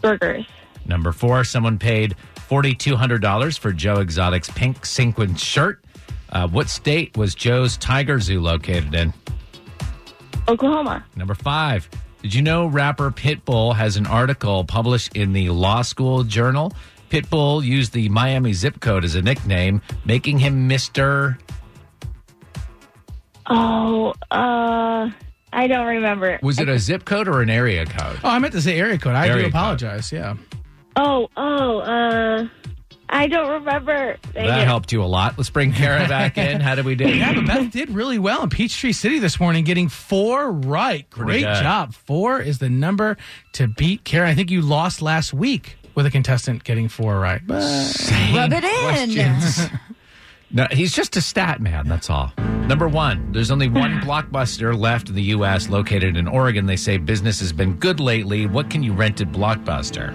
Burgers. 0.00 0.46
Number 0.86 1.12
four, 1.12 1.44
someone 1.44 1.78
paid 1.78 2.14
$4,200 2.50 3.58
for 3.58 3.72
Joe 3.72 4.00
Exotic's 4.00 4.50
pink 4.50 4.84
sequin 4.84 5.36
shirt. 5.36 5.84
Uh, 6.30 6.48
what 6.48 6.68
state 6.68 7.16
was 7.16 7.34
Joe's 7.36 7.76
Tiger 7.76 8.18
Zoo 8.18 8.40
located 8.40 8.92
in? 8.94 9.14
Oklahoma. 10.48 11.04
Number 11.14 11.34
five, 11.34 11.88
did 12.22 12.34
you 12.34 12.42
know 12.42 12.66
rapper 12.66 13.12
Pitbull 13.12 13.74
has 13.76 13.96
an 13.96 14.06
article 14.06 14.64
published 14.64 15.16
in 15.16 15.32
the 15.32 15.50
Law 15.50 15.82
School 15.82 16.24
Journal? 16.24 16.72
Pitbull 17.08 17.64
used 17.64 17.92
the 17.92 18.08
Miami 18.08 18.52
zip 18.52 18.80
code 18.80 19.04
as 19.04 19.14
a 19.14 19.22
nickname, 19.22 19.80
making 20.04 20.38
him 20.38 20.68
Mr. 20.68 21.38
Oh, 23.46 24.12
uh, 24.30 25.10
I 25.52 25.66
don't 25.66 25.86
remember. 25.86 26.38
Was 26.42 26.58
it 26.60 26.68
a 26.68 26.78
zip 26.78 27.04
code 27.04 27.26
or 27.28 27.42
an 27.42 27.50
area 27.50 27.84
code? 27.86 28.18
Oh, 28.22 28.28
I 28.28 28.38
meant 28.38 28.54
to 28.54 28.60
say 28.62 28.78
area 28.78 28.98
code. 28.98 29.14
I 29.14 29.26
Area 29.28 29.36
do 29.36 29.42
code. 29.44 29.50
apologize. 29.50 30.12
Yeah. 30.12 30.36
Oh, 30.96 31.28
oh, 31.36 31.78
uh, 31.78 32.48
I 33.08 33.26
don't 33.26 33.50
remember. 33.50 34.16
Dang 34.34 34.46
That 34.46 34.60
it. 34.60 34.66
helped 34.66 34.92
you 34.92 35.02
a 35.02 35.06
lot. 35.06 35.36
Let's 35.36 35.50
bring 35.50 35.72
Kara 35.72 36.06
back 36.08 36.38
in. 36.38 36.60
How 36.60 36.74
did 36.74 36.84
we 36.84 36.94
do? 36.94 37.08
Yeah, 37.08 37.34
but 37.34 37.46
Beth 37.46 37.70
did 37.72 37.90
really 37.90 38.18
well 38.18 38.42
in 38.42 38.50
Peachtree 38.50 38.92
City 38.92 39.18
this 39.18 39.40
morning, 39.40 39.64
getting 39.64 39.88
four 39.88 40.50
right. 40.50 41.08
Great 41.10 41.42
job. 41.42 41.94
Four 41.94 42.40
is 42.40 42.58
the 42.58 42.68
number 42.68 43.16
to 43.54 43.66
beat 43.66 44.04
Kara, 44.04 44.28
I 44.28 44.34
think 44.34 44.50
you 44.50 44.62
lost 44.62 45.02
last 45.02 45.32
week 45.32 45.76
with 45.94 46.06
a 46.06 46.10
contestant 46.10 46.62
getting 46.64 46.88
four 46.88 47.18
right. 47.18 47.40
But 47.44 47.62
Rub 48.34 48.52
it 48.52 48.64
in. 48.64 49.70
no, 50.52 50.66
he's 50.70 50.92
just 50.92 51.16
a 51.16 51.20
stat 51.20 51.60
man. 51.60 51.88
That's 51.88 52.08
all. 52.10 52.32
Number 52.38 52.86
one, 52.86 53.32
there's 53.32 53.50
only 53.50 53.68
one 53.68 54.00
blockbuster 54.00 54.78
left 54.78 55.08
in 55.08 55.16
the 55.16 55.22
U.S. 55.22 55.68
located 55.68 56.16
in 56.16 56.28
Oregon. 56.28 56.66
They 56.66 56.76
say 56.76 56.96
business 56.98 57.40
has 57.40 57.52
been 57.52 57.74
good 57.74 57.98
lately. 57.98 58.46
What 58.46 58.70
can 58.70 58.84
you 58.84 58.92
rent 58.92 59.20
at 59.20 59.32
Blockbuster? 59.32 60.14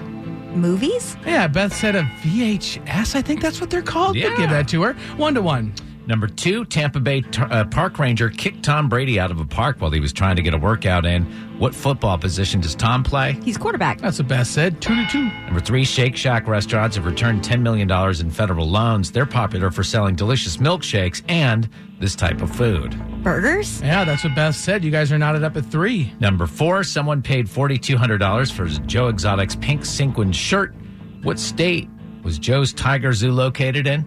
Movies? 0.55 1.17
yeah, 1.25 1.47
Beth 1.47 1.73
said 1.75 1.95
a 1.95 2.03
VHS. 2.21 3.15
I 3.15 3.21
think 3.21 3.41
that's 3.41 3.59
what 3.59 3.69
they're 3.69 3.81
called. 3.81 4.15
Yeah. 4.15 4.35
give 4.37 4.49
that 4.49 4.67
to 4.69 4.81
her. 4.83 4.93
One 5.17 5.33
to 5.35 5.41
one. 5.41 5.73
Number 6.07 6.27
two, 6.27 6.65
Tampa 6.65 6.99
Bay 6.99 7.21
t- 7.21 7.41
uh, 7.41 7.65
park 7.65 7.97
ranger 7.97 8.29
kicked 8.29 8.63
Tom 8.63 8.87
Brady 8.89 9.19
out 9.19 9.31
of 9.31 9.39
a 9.39 9.45
park 9.45 9.77
while 9.81 9.89
he 9.91 9.99
was 9.99 10.13
trying 10.13 10.35
to 10.35 10.41
get 10.41 10.53
a 10.53 10.57
workout 10.57 11.05
in. 11.05 11.23
What 11.57 11.73
football 11.73 12.17
position 12.17 12.61
does 12.61 12.75
Tom 12.75 13.03
play? 13.03 13.33
He's 13.43 13.57
quarterback. 13.57 13.99
That's 14.01 14.17
the 14.17 14.23
best 14.23 14.51
said. 14.53 14.81
Two 14.81 14.95
to 14.95 15.05
two. 15.11 15.23
Number 15.45 15.59
three, 15.59 15.83
Shake 15.83 16.15
Shack 16.15 16.47
restaurants 16.47 16.95
have 16.95 17.05
returned 17.05 17.41
$10 17.43 17.61
million 17.61 17.89
in 18.19 18.29
federal 18.29 18.69
loans. 18.69 19.11
They're 19.11 19.25
popular 19.25 19.71
for 19.71 19.83
selling 19.83 20.15
delicious 20.15 20.57
milkshakes 20.57 21.23
and 21.27 21.67
this 21.99 22.15
type 22.15 22.41
of 22.41 22.53
food. 22.55 22.95
Burgers? 23.23 23.81
Yeah, 23.81 24.03
that's 24.03 24.23
what 24.23 24.35
Beth 24.35 24.55
said. 24.55 24.83
You 24.83 24.91
guys 24.91 25.11
are 25.11 25.17
knotted 25.17 25.43
up 25.43 25.55
at 25.57 25.65
three. 25.65 26.13
Number 26.19 26.45
four, 26.45 26.83
someone 26.83 27.21
paid 27.21 27.47
$4,200 27.47 28.51
for 28.51 28.67
Joe 28.85 29.07
Exotic's 29.07 29.55
pink 29.55 29.85
sequin 29.85 30.31
shirt. 30.31 30.75
What 31.23 31.39
state 31.39 31.89
was 32.21 32.37
Joe's 32.37 32.73
Tiger 32.73 33.13
Zoo 33.13 33.31
located 33.31 33.87
in? 33.87 34.03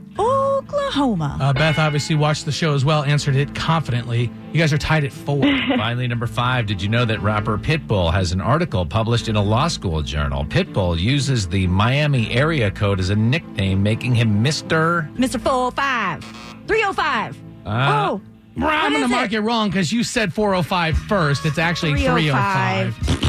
Oklahoma. 0.69 1.39
Uh, 1.41 1.53
Beth 1.53 1.79
obviously 1.79 2.15
watched 2.15 2.45
the 2.45 2.53
show 2.53 2.75
as 2.75 2.85
well, 2.85 3.03
answered 3.03 3.37
it 3.37 3.55
confidently. 3.55 4.31
You 4.53 4.61
guys 4.61 4.73
are 4.73 4.79
tied 4.79 5.05
at 5.05 5.13
four. 5.13 5.43
Finally, 5.69 6.09
number 6.09 6.27
five, 6.27 6.67
did 6.67 6.83
you 6.83 6.89
know 6.89 7.05
that 7.07 7.21
rapper 7.23 7.57
Pitbull 7.57 8.13
has 8.13 8.33
an 8.33 8.41
article 8.41 8.85
published 8.85 9.29
in 9.29 9.37
a 9.37 9.43
law 9.43 9.69
school 9.69 10.03
journal? 10.03 10.45
Pitbull 10.45 10.99
uses 10.99 11.49
the 11.49 11.67
Miami 11.67 12.31
area 12.33 12.71
code 12.71 13.01
as 13.01 13.11
a 13.11 13.17
nickname, 13.17 13.83
making 13.83 14.15
him 14.15 14.45
Mr. 14.45 15.11
Mr. 15.17 15.41
405. 15.41 16.25
305. 16.67 17.37
Uh, 17.65 18.11
oh. 18.11 18.21
I'm 18.61 18.93
going 18.93 19.03
to 19.03 19.05
is 19.05 19.11
mark 19.11 19.33
it 19.33 19.41
wrong 19.41 19.71
because 19.71 19.93
you 19.93 20.03
said 20.03 20.33
405 20.35 20.99
first. 20.99 21.47
It's 21.47 21.59
actually 21.59 21.93
305. 21.93 22.95
305. 22.97 23.28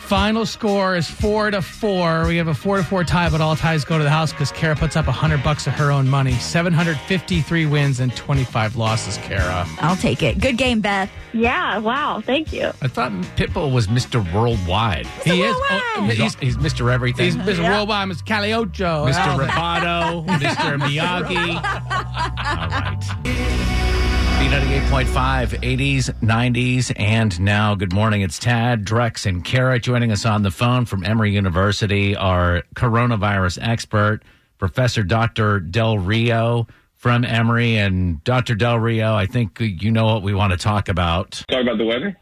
Final 0.00 0.46
score 0.46 0.94
is 0.94 1.10
four 1.10 1.50
to 1.50 1.60
four. 1.60 2.26
We 2.28 2.36
have 2.36 2.46
a 2.46 2.54
four 2.54 2.76
to 2.76 2.84
four 2.84 3.02
tie, 3.02 3.28
but 3.28 3.40
all 3.40 3.56
ties 3.56 3.84
go 3.84 3.98
to 3.98 4.04
the 4.04 4.10
house 4.10 4.30
because 4.30 4.52
Kara 4.52 4.76
puts 4.76 4.94
up 4.94 5.08
a 5.08 5.12
hundred 5.12 5.42
bucks 5.42 5.66
of 5.66 5.72
her 5.72 5.90
own 5.90 6.08
money. 6.08 6.34
753 6.34 7.66
wins 7.66 7.98
and 7.98 8.14
25 8.14 8.76
losses, 8.76 9.16
Kara. 9.18 9.66
I'll 9.80 9.96
take 9.96 10.22
it. 10.22 10.38
Good 10.40 10.58
game, 10.58 10.80
Beth. 10.80 11.10
Yeah, 11.32 11.78
wow, 11.78 12.22
thank 12.24 12.52
you. 12.52 12.68
I 12.82 12.86
thought 12.86 13.10
Pitbull 13.36 13.72
was 13.74 13.88
Mr. 13.88 14.22
Worldwide. 14.32 15.06
He 15.24 15.42
is. 15.42 15.56
Oh, 15.58 15.60
Worldwide. 15.70 15.82
oh, 15.96 16.06
He's, 16.24 16.34
he's, 16.36 16.56
he's 16.56 16.56
Mr. 16.58 16.92
Everything. 16.92 17.24
he's 17.24 17.36
Mr. 17.36 17.64
Worldwide, 17.68 18.08
Mr. 18.08 18.24
Calle 18.24 18.52
Ocho. 18.52 19.06
Mr. 19.06 19.14
Alvin. 19.16 19.48
Roboto, 19.48 20.24
Mr. 20.38 20.78
Miyagi. 20.78 21.56
All 22.46 22.68
right. 22.68 24.05
B98.5, 24.38 25.60
80s, 25.62 26.10
90s, 26.20 26.92
and 27.00 27.40
now 27.40 27.74
good 27.74 27.94
morning. 27.94 28.20
It's 28.20 28.38
Tad, 28.38 28.84
Drex, 28.84 29.24
and 29.24 29.42
Kara 29.42 29.78
joining 29.80 30.12
us 30.12 30.26
on 30.26 30.42
the 30.42 30.50
phone 30.50 30.84
from 30.84 31.04
Emory 31.04 31.30
University, 31.32 32.14
our 32.14 32.62
coronavirus 32.74 33.58
expert, 33.66 34.20
Professor 34.58 35.02
Dr. 35.02 35.58
Del 35.58 35.96
Rio 35.98 36.66
from 36.96 37.24
Emory. 37.24 37.76
And 37.76 38.22
Dr. 38.24 38.54
Del 38.54 38.78
Rio, 38.78 39.14
I 39.14 39.24
think 39.24 39.58
you 39.58 39.90
know 39.90 40.04
what 40.04 40.22
we 40.22 40.34
want 40.34 40.52
to 40.52 40.58
talk 40.58 40.90
about. 40.90 41.42
Talk 41.48 41.62
about 41.62 41.78
the 41.78 41.86
weather? 41.86 42.16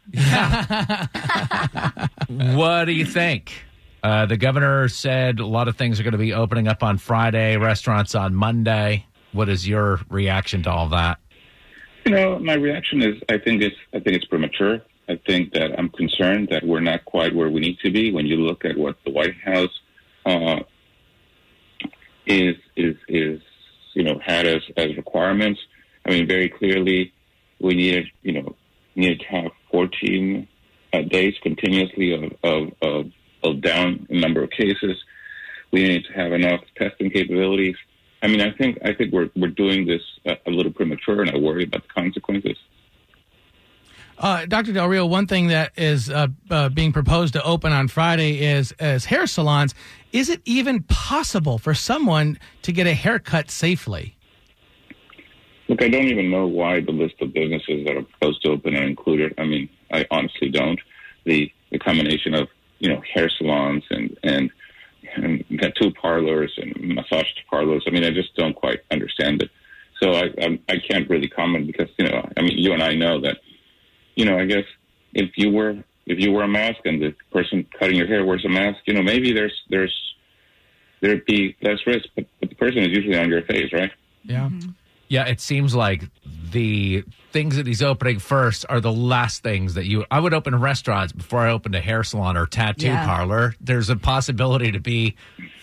What 2.57 2.85
do 2.85 2.93
you 2.93 3.05
think? 3.07 3.53
Uh, 4.03 4.27
the 4.27 4.37
governor 4.37 4.89
said 4.89 5.41
a 5.41 5.47
lot 5.47 5.67
of 5.69 5.77
things 5.77 5.99
are 5.99 6.03
going 6.05 6.13
to 6.13 6.19
be 6.19 6.33
opening 6.33 6.69
up 6.69 6.83
on 6.83 6.99
Friday, 6.99 7.57
restaurants 7.57 8.15
on 8.15 8.35
Monday. 8.35 9.07
What 9.33 9.49
is 9.49 9.67
your 9.67 10.01
reaction 10.09 10.63
to 10.65 10.71
all 10.71 10.89
that? 10.91 11.19
You 12.05 12.13
know, 12.13 12.39
my 12.39 12.55
reaction 12.55 13.03
is 13.03 13.23
I 13.31 13.39
think 13.39 13.63
it's 13.63 13.77
I 13.95 13.99
think 13.99 14.17
it's 14.17 14.27
premature. 14.27 14.83
I 15.09 15.19
think 15.27 15.53
that 15.55 15.79
I'm 15.79 15.89
concerned 15.89 16.49
that 16.51 16.65
we're 16.65 16.81
not 16.81 17.05
quite 17.05 17.35
where 17.35 17.49
we 17.49 17.61
need 17.61 17.79
to 17.81 17.91
be. 17.91 18.13
When 18.13 18.27
you 18.27 18.37
look 18.37 18.65
at 18.65 18.77
what 18.77 18.97
the 19.05 19.11
White 19.11 19.37
House 19.43 19.81
uh, 20.27 20.61
is 22.27 22.57
is 22.77 22.97
is 23.09 23.41
you 23.95 24.03
know 24.03 24.19
had 24.23 24.47
as 24.47 24.63
as 24.77 24.97
requirements, 24.97 25.61
I 26.05 26.11
mean 26.11 26.27
very 26.27 26.51
clearly 26.51 27.13
we 27.59 27.75
needed 27.75 28.07
you 28.23 28.33
know 28.33 28.55
needed 28.97 29.21
to 29.21 29.27
have 29.27 29.51
14 29.71 30.47
uh, 30.93 31.03
days 31.03 31.35
continuously 31.43 32.13
of 32.13 32.33
of, 32.43 32.73
of 32.83 33.13
of 33.43 33.61
down 33.63 34.07
number 34.11 34.43
of 34.43 34.51
cases. 34.51 35.03
We 35.71 35.83
need 35.89 36.05
to 36.05 36.13
have 36.13 36.33
enough 36.33 36.61
testing 36.77 37.11
capabilities. 37.11 37.77
I 38.25 38.27
mean, 38.27 38.41
I 38.41 38.51
think 38.53 38.79
I 38.83 38.95
think 38.95 39.13
we're 39.13 39.29
we're 39.37 39.49
doing 39.49 39.87
this 39.87 40.01
a, 40.25 40.37
a 40.47 40.51
little 40.51 40.73
premature, 40.73 41.21
and 41.21 41.31
I 41.31 41.37
worry 41.37 41.65
about 41.65 41.83
the 41.83 41.89
consequences. 41.89 42.57
Uh, 44.19 44.47
Dr. 44.47 44.73
Del 44.73 44.89
Rio, 44.89 45.05
one 45.05 45.27
thing 45.27 45.49
that 45.49 45.73
is 45.77 46.09
uh, 46.09 46.29
uh, 46.49 46.71
being 46.71 46.93
proposed 46.93 47.35
to 47.35 47.43
open 47.43 47.73
on 47.73 47.87
Friday 47.87 48.43
is 48.43 48.73
as 48.79 49.05
hair 49.05 49.27
salons. 49.27 49.75
Is 50.13 50.31
it 50.31 50.41
even 50.47 50.85
possible 50.85 51.59
for 51.59 51.75
someone 51.75 52.39
to 52.63 52.73
get 52.73 52.87
a 52.87 52.95
haircut 52.95 53.51
safely? 53.51 54.17
Look, 55.69 55.83
I 55.83 55.89
don't 55.89 56.07
even 56.07 56.31
know 56.31 56.47
why 56.47 56.81
the 56.81 56.93
list 56.93 57.17
of 57.21 57.35
businesses 57.35 57.85
that 57.85 57.97
are 57.97 58.03
proposed 58.03 58.43
to 58.43 58.51
open 58.51 58.75
are 58.75 58.85
included. 58.85 59.35
I 59.37 59.45
mean, 59.45 59.69
I 59.93 60.07
honestly 60.11 60.49
don't. 60.49 60.81
The 61.25 61.53
the 61.71 61.79
combination 61.79 62.35
of 62.35 62.49
you 62.79 62.89
know 62.89 63.03
hair 63.13 63.29
salons 63.29 63.85
and 63.91 64.17
and, 64.23 64.51
and 65.17 65.45
tattoo 65.61 65.93
parlors 65.93 66.53
and 66.57 66.95
massage 66.95 67.27
parlors. 67.51 67.85
I 67.87 67.91
mean, 67.91 68.05
I 68.05 68.11
just 68.11 68.35
don't 68.37 68.55
quite 68.55 68.81
understand 68.91 69.43
it. 69.43 69.51
So 70.03 70.13
I 70.13 70.25
I, 70.39 70.59
I 70.69 70.77
can't 70.89 71.09
really 71.09 71.29
comment 71.29 71.67
because 71.67 71.89
you 71.99 72.07
know 72.07 72.29
I 72.37 72.43
mean 72.43 72.59
you 72.59 72.73
and 72.73 72.83
I 72.83 72.95
know 72.95 73.21
that 73.21 73.39
you 74.15 74.25
know 74.25 74.39
I 74.39 74.45
guess 74.45 74.65
if 75.15 75.31
you 75.37 75.51
wear 75.51 75.83
if 76.07 76.19
you 76.19 76.33
wear 76.33 76.45
a 76.45 76.49
mask 76.49 76.81
and 76.85 77.01
the 77.01 77.15
person 77.33 77.67
cutting 77.79 77.97
your 77.97 78.07
hair 78.07 78.25
wears 78.25 78.45
a 78.45 78.49
mask, 78.49 78.79
you 78.87 78.95
know 78.95 79.03
maybe 79.03 79.33
there's 79.33 79.55
there's 79.71 79.95
there'd 81.01 81.25
be 81.27 81.55
less 81.63 81.79
risk, 81.87 82.07
but, 82.17 82.25
but 82.41 82.49
the 82.49 82.55
person 82.57 82.79
is 82.79 82.89
usually 82.89 83.19
on 83.19 83.29
your 83.29 83.43
face, 83.43 83.71
right? 83.73 83.91
Yeah. 84.23 84.49
Mm-hmm. 84.49 84.71
Yeah, 85.09 85.27
it 85.27 85.41
seems 85.41 85.75
like 85.75 86.05
the 86.55 87.05
things 87.33 87.57
that 87.57 87.67
he's 87.67 87.83
opening 87.83 88.19
first 88.21 88.65
are 88.69 88.81
the 88.81 88.93
last 88.93 89.43
things 89.43 89.75
that 89.75 89.85
you. 89.87 90.05
I 90.11 90.21
would 90.21 90.33
open 90.33 90.55
restaurants 90.59 91.13
before 91.13 91.41
I 91.41 91.51
opened 91.51 91.75
a 91.75 91.81
hair 91.81 92.03
salon 92.05 92.37
or 92.37 92.47
tattoo 92.47 92.87
Yeah. 92.87 93.05
parlor. 93.05 93.55
There's 93.61 93.91
a 93.91 93.97
possibility 93.97 94.71
to 94.73 94.79
be 94.81 95.17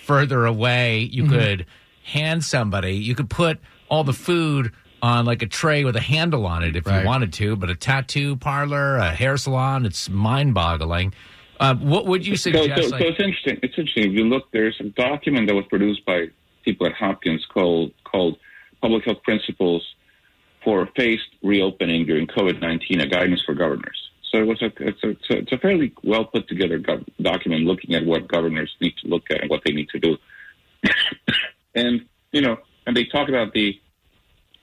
further 0.03 0.45
away. 0.45 0.99
You 0.99 1.23
Mm-hmm. 1.23 1.33
could 1.33 1.65
hand 2.03 2.43
somebody. 2.43 2.97
You 2.97 3.15
could 3.15 3.29
put 3.29 3.59
all 3.89 4.03
the 4.03 4.13
food 4.13 4.73
on 5.01 5.25
like 5.25 5.41
a 5.41 5.47
tray 5.47 5.83
with 5.85 5.95
a 5.95 6.01
handle 6.01 6.45
on 6.45 6.61
it 6.63 6.75
if 6.75 6.85
Right. 6.85 7.01
you 7.01 7.07
wanted 7.07 7.31
to. 7.33 7.55
But 7.55 7.69
a 7.69 7.75
tattoo 7.75 8.35
parlor, 8.35 8.97
a 8.97 9.11
hair 9.11 9.37
salon, 9.37 9.85
it's 9.85 10.09
mind-boggling. 10.09 11.13
Uh, 11.59 11.75
what 11.75 12.05
would 12.05 12.27
you 12.27 12.35
So, 12.35 12.51
suggest? 12.51 12.89
so, 12.89 12.89
like- 12.95 13.01
so 13.01 13.07
it's 13.07 13.19
interesting. 13.19 13.59
It's 13.63 13.77
interesting. 13.77 14.11
If 14.11 14.13
you 14.13 14.25
look, 14.25 14.51
there's 14.51 14.75
a 14.81 14.89
document 14.89 15.47
that 15.47 15.55
was 15.55 15.65
produced 15.67 16.03
by 16.05 16.27
people 16.65 16.85
at 16.85 16.93
Hopkins 16.93 17.45
called 17.45 17.91
called 18.03 18.37
Public 18.81 19.05
Health 19.05 19.23
Principles 19.23 19.83
for 20.63 20.87
Phased 20.95 21.35
Reopening 21.43 22.05
During 22.05 22.27
COVID-19: 22.27 23.01
A 23.01 23.07
Guidance 23.07 23.41
for 23.45 23.53
Governors. 23.53 24.11
So 24.31 24.37
it 24.37 24.47
was 24.47 24.61
a 24.61 24.71
it's 24.79 25.03
a, 25.03 25.37
it's 25.37 25.51
a, 25.51 25.57
fairly 25.57 25.93
well 26.03 26.25
put 26.25 26.47
together 26.47 26.79
gov- 26.79 27.05
document 27.21 27.65
looking 27.65 27.95
at 27.95 28.05
what 28.05 28.27
governors 28.29 28.73
need 28.79 28.95
to 29.01 29.07
look 29.07 29.29
at 29.29 29.41
and 29.41 29.49
what 29.49 29.61
they 29.65 29.73
need 29.73 29.89
to 29.89 29.99
do. 29.99 30.17
and 31.75 32.05
you 32.31 32.41
know, 32.41 32.57
and 32.87 32.95
they 32.95 33.05
talk 33.05 33.27
about 33.27 33.53
the 33.53 33.79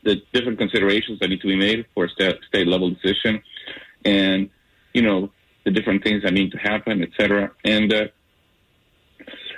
the 0.04 0.22
different 0.32 0.58
considerations 0.58 1.18
that 1.20 1.28
need 1.28 1.40
to 1.42 1.48
be 1.48 1.56
made 1.56 1.84
for 1.94 2.06
a 2.06 2.08
state, 2.08 2.38
state 2.48 2.66
level 2.66 2.90
decision, 2.90 3.42
and 4.06 4.48
you 4.94 5.02
know 5.02 5.30
the 5.64 5.70
different 5.70 6.02
things 6.02 6.22
that 6.22 6.32
need 6.32 6.50
to 6.52 6.58
happen, 6.58 7.02
et 7.02 7.10
cetera. 7.18 7.50
And 7.64 7.92
uh, 7.92 8.06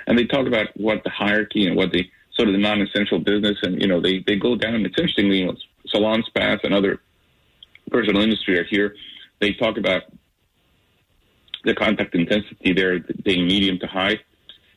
and 0.07 0.17
they 0.17 0.25
talk 0.25 0.45
about 0.45 0.67
what 0.75 1.03
the 1.05 1.09
hierarchy 1.09 1.67
and 1.67 1.77
what 1.77 1.91
the 1.91 2.09
sort 2.33 2.49
of 2.49 2.53
the 2.53 2.59
non-essential 2.59 3.19
business, 3.19 3.57
and 3.61 3.81
you 3.81 3.87
know 3.87 4.01
they 4.01 4.23
they 4.27 4.35
go 4.35 4.55
down. 4.55 4.85
It's 4.85 4.97
interesting, 4.97 5.27
you 5.27 5.45
know, 5.45 5.55
salon 5.91 6.23
spas 6.27 6.59
and 6.63 6.73
other 6.73 6.99
personal 7.89 8.21
industry 8.21 8.59
are 8.59 8.63
here. 8.63 8.95
They 9.39 9.53
talk 9.53 9.77
about 9.77 10.03
the 11.63 11.75
contact 11.75 12.15
intensity 12.15 12.73
there 12.73 12.99
being 13.23 13.45
medium 13.45 13.79
to 13.79 13.87
high. 13.87 14.19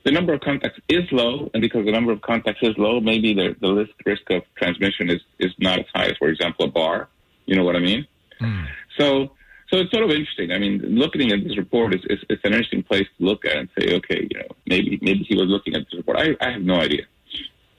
The 0.04 0.10
number 0.10 0.34
of 0.34 0.40
contacts 0.42 0.78
is 0.88 1.04
low, 1.12 1.50
and 1.54 1.62
because 1.62 1.86
the 1.86 1.92
number 1.92 2.12
of 2.12 2.20
contacts 2.20 2.60
is 2.62 2.76
low, 2.76 3.00
maybe 3.00 3.32
the 3.32 3.56
the 3.60 3.72
risk 3.72 3.92
risk 4.04 4.30
of 4.30 4.42
transmission 4.56 5.08
is 5.10 5.20
is 5.38 5.52
not 5.58 5.78
as 5.78 5.86
high 5.94 6.06
as, 6.06 6.16
for 6.18 6.28
example, 6.28 6.66
a 6.66 6.70
bar. 6.70 7.08
You 7.46 7.56
know 7.56 7.64
what 7.64 7.76
I 7.76 7.78
mean? 7.80 8.06
Hmm. 8.38 8.64
So, 8.98 9.30
so 9.70 9.78
it's 9.78 9.90
sort 9.90 10.04
of 10.04 10.10
interesting. 10.10 10.52
I 10.52 10.58
mean, 10.58 10.78
looking 10.80 11.32
at 11.32 11.42
this 11.42 11.56
report 11.56 11.94
is, 11.94 12.00
is, 12.10 12.18
is 12.28 12.38
an 12.44 12.52
interesting 12.52 12.82
place 12.82 13.06
to 13.18 13.24
look 13.24 13.44
at 13.44 13.56
and 13.56 13.68
say, 13.78 13.94
okay, 13.96 14.28
you 14.30 14.38
know, 14.38 14.48
maybe 14.66 14.98
maybe 15.00 15.24
he 15.26 15.36
was 15.36 15.48
looking 15.48 15.74
at 15.74 15.84
this 15.86 15.94
report. 15.94 16.18
I, 16.18 16.36
I 16.46 16.52
have 16.52 16.62
no 16.62 16.74
idea. 16.74 17.04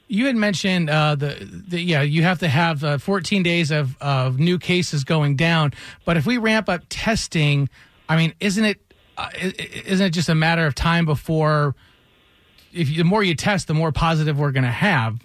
You 0.08 0.28
had 0.28 0.36
mentioned 0.36 0.90
uh, 0.90 1.16
the, 1.16 1.64
the 1.68 1.82
yeah 1.82 2.02
you 2.02 2.24
have 2.24 2.40
to 2.40 2.48
have 2.48 2.84
uh, 2.84 2.98
14 3.00 3.42
days 3.44 3.72
of 3.72 3.98
of 4.02 4.40
new 4.40 4.60
cases 4.60 5.04
going 5.04 5.36
down, 5.36 5.74
but 6.06 6.18
if 6.18 6.26
we 6.26 6.38
ramp 6.38 6.70
up 6.70 6.84
testing, 6.90 7.70
I 8.08 8.16
mean, 8.16 8.34
isn't 8.40 8.64
it 8.64 8.80
uh, 9.18 9.30
isn't 9.34 10.06
it 10.06 10.12
just 10.12 10.30
a 10.30 10.36
matter 10.36 10.66
of 10.66 10.76
time 10.76 11.06
before 11.06 11.76
if 12.72 12.90
you, 12.90 12.98
the 12.98 13.04
more 13.04 13.24
you 13.24 13.36
test, 13.36 13.68
the 13.68 13.74
more 13.74 13.92
positive 13.92 14.38
we're 14.38 14.52
going 14.52 14.64
to 14.64 14.70
have? 14.70 15.20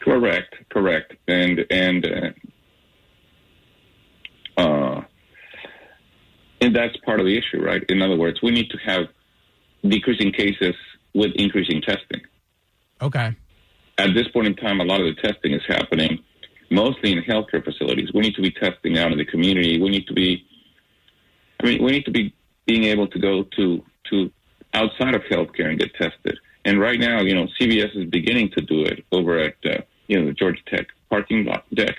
Correct, 0.00 0.54
correct, 0.70 1.14
and 1.28 1.66
and 1.70 2.34
uh, 4.56 5.02
and 6.60 6.74
that's 6.74 6.96
part 6.98 7.20
of 7.20 7.26
the 7.26 7.36
issue, 7.36 7.62
right? 7.62 7.84
In 7.88 8.02
other 8.02 8.16
words, 8.16 8.40
we 8.42 8.50
need 8.50 8.70
to 8.70 8.78
have 8.78 9.06
decreasing 9.86 10.32
cases 10.32 10.74
with 11.14 11.32
increasing 11.36 11.82
testing. 11.82 12.22
Okay. 13.00 13.34
At 13.98 14.14
this 14.14 14.28
point 14.28 14.46
in 14.46 14.56
time, 14.56 14.80
a 14.80 14.84
lot 14.84 15.00
of 15.00 15.06
the 15.06 15.22
testing 15.22 15.52
is 15.52 15.62
happening 15.66 16.22
mostly 16.70 17.12
in 17.12 17.22
healthcare 17.22 17.64
facilities. 17.64 18.12
We 18.12 18.20
need 18.20 18.34
to 18.34 18.42
be 18.42 18.50
testing 18.50 18.98
out 18.98 19.12
in 19.12 19.18
the 19.18 19.24
community. 19.24 19.80
We 19.80 19.88
need 19.88 20.06
to 20.06 20.12
be, 20.12 20.44
I 21.62 21.66
mean, 21.66 21.82
we 21.82 21.92
need 21.92 22.04
to 22.04 22.10
be 22.10 22.34
being 22.66 22.84
able 22.84 23.08
to 23.08 23.18
go 23.18 23.44
to 23.44 23.82
to 24.10 24.30
outside 24.74 25.14
of 25.14 25.22
healthcare 25.22 25.68
and 25.70 25.78
get 25.78 25.94
tested. 25.94 26.38
And 26.64 26.80
right 26.80 26.98
now, 26.98 27.22
you 27.22 27.34
know, 27.34 27.46
CVS 27.60 27.96
is 27.96 28.10
beginning 28.10 28.50
to 28.56 28.60
do 28.60 28.82
it 28.82 29.04
over 29.12 29.38
at 29.38 29.54
uh, 29.64 29.78
you 30.08 30.18
know 30.18 30.26
the 30.26 30.32
Georgia 30.32 30.62
Tech 30.66 30.86
parking 31.08 31.44
lot 31.44 31.64
deck, 31.74 31.96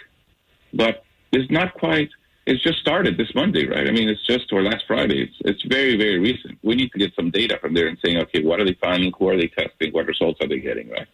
but 0.73 1.03
it's 1.31 1.49
not 1.51 1.73
quite. 1.73 2.09
It's 2.45 2.63
just 2.63 2.79
started 2.79 3.17
this 3.17 3.33
Monday, 3.35 3.67
right? 3.67 3.87
I 3.87 3.91
mean, 3.91 4.07
it's 4.07 4.25
just 4.25 4.53
or 4.53 4.61
last 4.61 4.85
Friday. 4.87 5.23
It's 5.23 5.35
it's 5.41 5.63
very 5.63 5.97
very 5.97 6.19
recent. 6.19 6.59
We 6.63 6.75
need 6.75 6.91
to 6.91 6.99
get 6.99 7.13
some 7.15 7.31
data 7.31 7.57
from 7.59 7.73
there 7.73 7.87
and 7.87 7.97
saying, 8.03 8.17
okay, 8.17 8.43
what 8.43 8.59
are 8.59 8.65
they 8.65 8.77
finding? 8.81 9.11
Who 9.17 9.29
are 9.29 9.37
they 9.37 9.47
testing? 9.47 9.91
What 9.91 10.05
results 10.05 10.39
are 10.41 10.47
they 10.47 10.59
getting? 10.59 10.89
Right? 10.89 11.07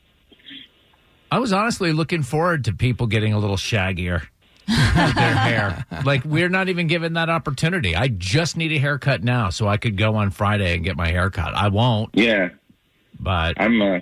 I 1.34 1.40
was 1.40 1.52
honestly 1.52 1.94
looking 1.94 2.22
forward 2.22 2.66
to 2.66 2.74
people 2.74 3.08
getting 3.08 3.34
a 3.34 3.40
little 3.40 3.56
shaggier 3.56 4.28
with 4.68 5.16
their 5.16 5.36
hair. 5.36 5.84
Like 6.06 6.24
we're 6.26 6.50
not 6.50 6.70
even 6.70 6.86
given 6.86 7.14
that 7.14 7.28
opportunity. 7.28 7.96
I 7.96 8.10
just 8.10 8.56
need 8.56 8.72
a 8.72 8.78
haircut 8.78 9.24
now 9.24 9.50
so 9.50 9.68
I 9.68 9.78
could 9.78 9.98
go 9.98 10.16
on 10.16 10.30
Friday 10.30 10.76
and 10.76 10.84
get 10.84 10.96
my 10.96 11.08
haircut. 11.08 11.56
I 11.56 11.70
won't, 11.70 12.12
Yeah, 12.14 12.50
but 13.20 13.60
I'm. 13.60 13.82
Uh, 13.82 14.00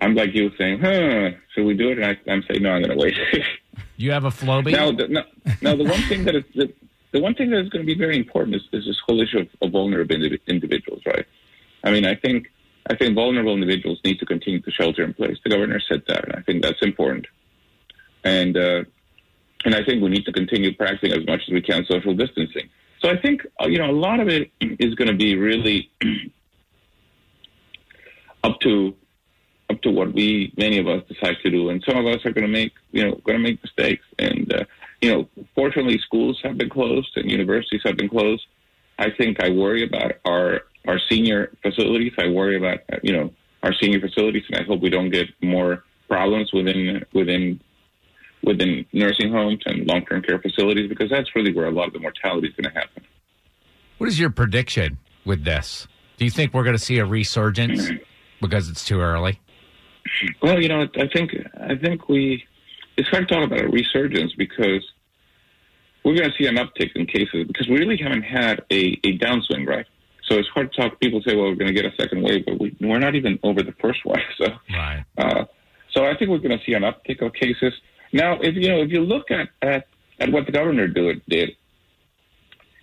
I'm 0.00 0.16
like 0.16 0.34
you 0.34 0.50
saying, 0.58 0.80
huh? 0.80 1.30
Should 1.54 1.66
we 1.66 1.74
do 1.74 1.90
it? 1.90 1.98
And 1.98 2.06
I, 2.06 2.32
I'm 2.32 2.42
saying, 2.48 2.62
no, 2.62 2.70
I'm 2.70 2.82
going 2.82 2.98
to 2.98 3.04
wait. 3.04 3.16
you 3.96 4.10
have 4.10 4.24
a 4.24 4.30
Flowbee. 4.30 4.72
Now, 4.72 4.90
the, 4.90 5.06
no, 5.06 5.22
now 5.60 5.76
the 5.76 5.84
one 5.84 6.02
thing 6.02 6.24
that 6.24 6.34
is 6.34 6.44
the, 6.54 6.72
the 7.12 7.20
one 7.20 7.34
thing 7.34 7.50
that 7.50 7.60
is 7.60 7.68
going 7.68 7.84
to 7.84 7.86
be 7.86 7.98
very 7.98 8.16
important 8.16 8.56
is, 8.56 8.62
is 8.72 8.86
this 8.86 8.98
whole 9.06 9.20
issue 9.20 9.38
of, 9.38 9.48
of 9.60 9.70
vulnerable 9.70 10.16
indiv- 10.16 10.40
individuals, 10.48 11.02
right? 11.06 11.26
I 11.84 11.92
mean, 11.92 12.04
I 12.04 12.16
think 12.16 12.50
I 12.90 12.96
think 12.96 13.14
vulnerable 13.14 13.54
individuals 13.54 14.00
need 14.04 14.18
to 14.20 14.26
continue 14.26 14.60
to 14.60 14.70
shelter 14.70 15.02
in 15.02 15.12
place. 15.12 15.36
The 15.44 15.50
governor 15.50 15.80
said 15.80 16.02
that, 16.08 16.24
and 16.24 16.34
I 16.36 16.42
think 16.42 16.62
that's 16.62 16.80
important. 16.82 17.26
And 18.24 18.56
uh, 18.56 18.84
and 19.64 19.74
I 19.74 19.84
think 19.84 20.02
we 20.02 20.08
need 20.08 20.24
to 20.24 20.32
continue 20.32 20.74
practicing 20.74 21.12
as 21.12 21.26
much 21.26 21.42
as 21.46 21.52
we 21.52 21.60
can 21.60 21.84
social 21.86 22.14
distancing. 22.14 22.68
So 23.00 23.10
I 23.10 23.16
think 23.16 23.46
uh, 23.62 23.66
you 23.66 23.78
know 23.78 23.90
a 23.90 23.92
lot 23.92 24.20
of 24.20 24.28
it 24.28 24.50
is 24.60 24.94
going 24.94 25.08
to 25.08 25.16
be 25.16 25.36
really 25.36 25.90
up 28.44 28.58
to 28.60 28.94
up 29.70 29.82
to 29.82 29.90
what 29.90 30.14
we 30.14 30.52
many 30.56 30.78
of 30.78 30.88
us 30.88 31.02
decide 31.08 31.36
to 31.42 31.50
do, 31.50 31.68
and 31.68 31.82
some 31.86 31.98
of 31.98 32.06
us 32.06 32.24
are 32.24 32.32
going 32.32 32.46
to 32.46 32.52
make 32.52 32.72
you 32.92 33.04
know 33.04 33.14
going 33.24 33.38
to 33.38 33.42
make 33.42 33.62
mistakes. 33.62 34.04
And 34.18 34.52
uh, 34.52 34.64
you 35.00 35.12
know, 35.12 35.28
fortunately, 35.54 35.98
schools 35.98 36.40
have 36.42 36.56
been 36.56 36.70
closed 36.70 37.10
and 37.16 37.30
universities 37.30 37.82
have 37.84 37.96
been 37.96 38.08
closed. 38.08 38.46
I 38.98 39.10
think 39.10 39.42
I 39.42 39.50
worry 39.50 39.84
about 39.84 40.12
our 40.24 40.62
our 40.86 40.98
senior 41.08 41.52
facilities. 41.62 42.12
I 42.18 42.28
worry 42.28 42.56
about 42.56 42.80
you 43.02 43.12
know 43.12 43.30
our 43.62 43.72
senior 43.74 44.00
facilities, 44.00 44.44
and 44.50 44.60
I 44.60 44.64
hope 44.64 44.80
we 44.80 44.90
don't 44.90 45.10
get 45.10 45.28
more 45.42 45.84
problems 46.08 46.52
within 46.52 47.04
within 47.12 47.60
within 48.42 48.86
nursing 48.92 49.32
homes 49.32 49.60
and 49.66 49.86
long 49.86 50.04
term 50.06 50.22
care 50.22 50.38
facilities 50.38 50.88
because 50.88 51.10
that's 51.10 51.34
really 51.34 51.52
where 51.52 51.66
a 51.66 51.70
lot 51.70 51.88
of 51.88 51.92
the 51.92 51.98
mortality 51.98 52.48
is 52.48 52.54
going 52.54 52.72
to 52.72 52.78
happen. 52.78 53.04
what 53.98 54.08
is 54.08 54.18
your 54.18 54.30
prediction 54.30 54.98
with 55.24 55.44
this? 55.44 55.88
Do 56.16 56.24
you 56.24 56.30
think 56.30 56.54
we're 56.54 56.64
going 56.64 56.76
to 56.76 56.82
see 56.82 56.98
a 56.98 57.04
resurgence 57.04 57.82
mm-hmm. 57.82 58.02
because 58.40 58.68
it's 58.68 58.84
too 58.84 59.00
early? 59.00 59.40
Well, 60.42 60.60
you 60.60 60.68
know, 60.68 60.88
I 60.96 61.08
think 61.08 61.32
I 61.60 61.76
think 61.76 62.08
we 62.08 62.44
it's 62.96 63.08
hard 63.08 63.28
to 63.28 63.34
talk 63.34 63.44
about 63.44 63.60
a 63.60 63.68
resurgence 63.68 64.32
because 64.34 64.84
we're 66.04 66.16
going 66.16 66.30
to 66.30 66.36
see 66.36 66.46
an 66.48 66.56
uptick 66.56 66.90
in 66.94 67.06
cases 67.06 67.46
because 67.46 67.68
we 67.68 67.78
really 67.78 67.96
haven't 67.96 68.22
had 68.22 68.60
a, 68.70 68.98
a 69.04 69.18
downswing, 69.18 69.66
right? 69.66 69.86
So 70.28 70.36
it's 70.36 70.48
hard 70.48 70.72
to 70.72 70.80
talk. 70.82 71.00
People 71.00 71.22
say, 71.22 71.34
"Well, 71.34 71.46
we're 71.46 71.54
going 71.54 71.74
to 71.74 71.80
get 71.80 71.86
a 71.86 71.94
second 71.96 72.22
wave," 72.22 72.44
but 72.46 72.60
we, 72.60 72.76
we're 72.80 72.98
not 72.98 73.14
even 73.14 73.38
over 73.42 73.62
the 73.62 73.72
first 73.80 74.04
one. 74.04 74.20
So, 74.38 74.46
Right. 74.72 75.04
uh, 75.16 75.44
so 75.92 76.04
I 76.04 76.16
think 76.16 76.30
we're 76.30 76.38
going 76.38 76.56
to 76.58 76.64
see 76.64 76.74
an 76.74 76.82
uptick 76.82 77.22
of 77.24 77.32
cases. 77.32 77.72
Now, 78.12 78.38
if 78.40 78.54
you 78.54 78.68
know, 78.68 78.80
if 78.82 78.90
you 78.90 79.00
look 79.02 79.30
at 79.30 79.48
at, 79.62 79.86
at 80.20 80.30
what 80.30 80.46
the 80.46 80.52
governor 80.52 80.86
do, 80.86 81.14
did, 81.28 81.56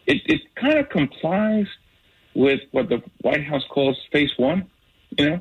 it 0.08 0.22
it 0.26 0.42
kind 0.56 0.78
of 0.78 0.90
complies 0.90 1.68
with 2.34 2.62
what 2.72 2.90
the 2.90 3.02
White 3.22 3.44
House 3.46 3.64
calls 3.70 3.98
phase 4.12 4.32
one. 4.38 4.70
You 5.18 5.30
know, 5.30 5.40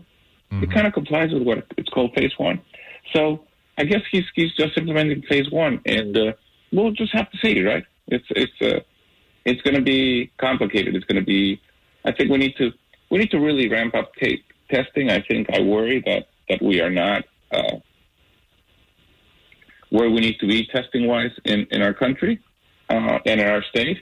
it 0.62 0.70
kind 0.73 0.87
of 0.87 0.92
complies 0.92 1.32
with 1.32 1.42
what 1.42 1.66
it's 1.76 1.88
called 1.88 2.12
phase 2.14 2.32
one. 2.38 2.61
So 3.14 3.44
I 3.78 3.85
guess 3.85 4.02
he's 4.11 4.24
he's 4.35 4.55
just 4.55 4.76
implementing 4.78 5.22
phase 5.22 5.50
one, 5.50 5.81
and 5.87 6.16
uh, 6.16 6.33
we'll 6.72 6.92
just 6.92 7.12
have 7.14 7.31
to 7.31 7.38
see, 7.38 7.62
right? 7.62 7.85
It's 8.09 8.26
it's 8.31 8.52
uh, 8.62 8.81
it's 9.44 9.61
going 9.62 9.74
to 9.74 9.83
be 9.83 10.31
complicated. 10.38 10.94
It's 10.94 11.07
going 11.07 11.20
to 11.20 11.26
be. 11.26 11.61
I 12.04 12.12
think 12.12 12.30
we 12.30 12.38
need 12.38 12.56
to 12.56 12.70
we 13.10 13.18
need 13.18 13.30
to 13.30 13.38
really 13.38 13.68
ramp 13.68 13.94
up 13.94 14.12
testing. 14.70 15.10
I 15.10 15.22
think 15.22 15.48
I 15.52 15.60
worry 15.60 16.02
that 16.06 16.28
that 16.48 16.62
we 16.62 16.80
are 16.80 16.90
not 16.90 17.24
uh, 17.52 17.76
where 19.90 20.10
we 20.10 20.20
need 20.20 20.38
to 20.40 20.46
be 20.46 20.66
testing 20.66 21.06
wise 21.06 21.32
in 21.44 21.66
in 21.70 21.82
our 21.82 21.94
country 21.94 22.40
uh, 22.90 23.18
and 23.26 23.40
in 23.40 23.46
our 23.46 23.62
state, 23.64 23.98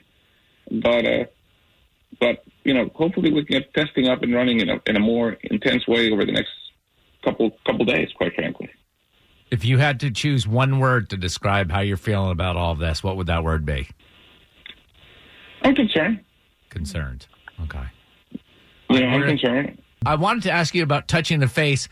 but. 0.71 1.05
Uh, 1.05 1.25
but 2.19 2.43
you 2.63 2.73
know, 2.73 2.89
hopefully 2.93 3.31
we 3.33 3.43
can 3.43 3.59
get 3.59 3.73
testing 3.73 4.07
up 4.07 4.21
and 4.21 4.33
running 4.33 4.59
in 4.59 4.69
a 4.69 4.79
in 4.85 4.95
a 4.95 4.99
more 4.99 5.35
intense 5.43 5.87
way 5.87 6.11
over 6.11 6.23
the 6.23 6.31
next 6.31 6.51
couple 7.23 7.51
couple 7.65 7.85
days. 7.85 8.09
Quite 8.15 8.35
frankly, 8.35 8.69
If 9.49 9.65
you 9.65 9.79
had 9.79 9.99
to 10.01 10.11
choose 10.11 10.47
one 10.47 10.79
word 10.79 11.09
to 11.09 11.17
describe 11.17 11.71
how 11.71 11.79
you're 11.81 11.97
feeling 11.97 12.31
about 12.31 12.55
all 12.55 12.71
of 12.71 12.79
this, 12.79 13.03
what 13.03 13.17
would 13.17 13.27
that 13.27 13.43
word 13.43 13.65
be? 13.65 13.89
I'm 15.63 15.75
concerned. 15.75 16.19
Concerned. 16.69 17.27
Okay. 17.61 17.83
You 18.89 18.99
know, 18.99 19.07
I'm 19.07 19.23
concerned. 19.23 19.81
I 20.05 20.15
wanted 20.15 20.43
to 20.43 20.51
ask 20.51 20.75
you 20.75 20.83
about 20.83 21.07
touching 21.07 21.39
the 21.39 21.47
face. 21.47 21.87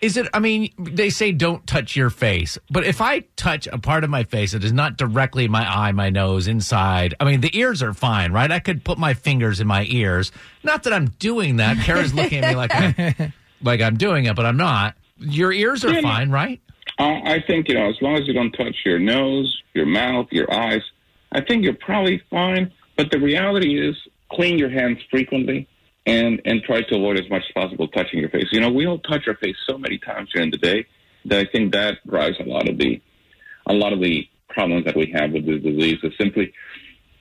Is 0.00 0.16
it, 0.16 0.28
I 0.34 0.40
mean, 0.40 0.70
they 0.78 1.08
say 1.10 1.32
don't 1.32 1.66
touch 1.66 1.96
your 1.96 2.10
face, 2.10 2.58
but 2.70 2.84
if 2.84 3.00
I 3.00 3.20
touch 3.34 3.66
a 3.66 3.78
part 3.78 4.04
of 4.04 4.10
my 4.10 4.24
face 4.24 4.52
that 4.52 4.62
is 4.62 4.72
not 4.72 4.98
directly 4.98 5.48
my 5.48 5.66
eye, 5.68 5.90
my 5.92 6.10
nose, 6.10 6.48
inside, 6.48 7.14
I 7.18 7.24
mean, 7.24 7.40
the 7.40 7.56
ears 7.58 7.82
are 7.82 7.94
fine, 7.94 8.30
right? 8.30 8.50
I 8.52 8.58
could 8.58 8.84
put 8.84 8.98
my 8.98 9.14
fingers 9.14 9.58
in 9.58 9.66
my 9.66 9.84
ears. 9.88 10.32
Not 10.62 10.82
that 10.82 10.92
I'm 10.92 11.06
doing 11.06 11.56
that. 11.56 11.78
Kara's 11.78 12.12
looking 12.14 12.44
at 12.44 12.50
me 12.50 12.56
like, 12.56 12.70
I, 12.74 13.32
like 13.62 13.80
I'm 13.80 13.96
doing 13.96 14.26
it, 14.26 14.36
but 14.36 14.44
I'm 14.44 14.58
not. 14.58 14.96
Your 15.18 15.50
ears 15.50 15.82
are 15.84 15.92
Yeah, 15.92 16.02
fine, 16.02 16.30
right? 16.30 16.60
I 16.98 17.42
think 17.46 17.68
you 17.68 17.74
know, 17.74 17.88
as 17.88 17.96
long 18.00 18.16
as 18.16 18.26
you 18.26 18.32
don't 18.32 18.52
touch 18.52 18.76
your 18.84 18.98
nose, 18.98 19.62
your 19.74 19.86
mouth, 19.86 20.28
your 20.30 20.50
eyes, 20.52 20.82
I 21.32 21.40
think 21.40 21.64
you're 21.64 21.74
probably 21.74 22.22
fine. 22.30 22.72
But 22.96 23.10
the 23.10 23.18
reality 23.18 23.78
is, 23.78 23.96
clean 24.30 24.58
your 24.58 24.70
hands 24.70 24.98
frequently 25.10 25.68
and 26.06 26.40
and 26.44 26.62
try 26.62 26.82
to 26.82 26.96
avoid 26.96 27.18
as 27.18 27.28
much 27.30 27.42
as 27.48 27.62
possible 27.62 27.88
touching 27.88 28.20
your 28.20 28.30
face. 28.30 28.46
You 28.52 28.60
know, 28.60 28.70
we 28.70 28.86
all 28.86 28.98
touch 28.98 29.26
our 29.26 29.36
face 29.36 29.56
so 29.68 29.76
many 29.76 29.98
times 29.98 30.30
during 30.34 30.50
the 30.50 30.58
day 30.58 30.86
that 31.26 31.38
I 31.40 31.50
think 31.50 31.72
that 31.72 31.98
drives 32.06 32.36
a 32.40 32.44
lot 32.44 32.68
of 32.68 32.78
the 32.78 33.00
a 33.68 33.72
lot 33.72 33.92
of 33.92 34.00
the 34.00 34.28
problems 34.48 34.84
that 34.84 34.96
we 34.96 35.12
have 35.14 35.32
with 35.32 35.46
this 35.46 35.62
disease 35.62 35.98
is 36.02 36.12
simply 36.18 36.52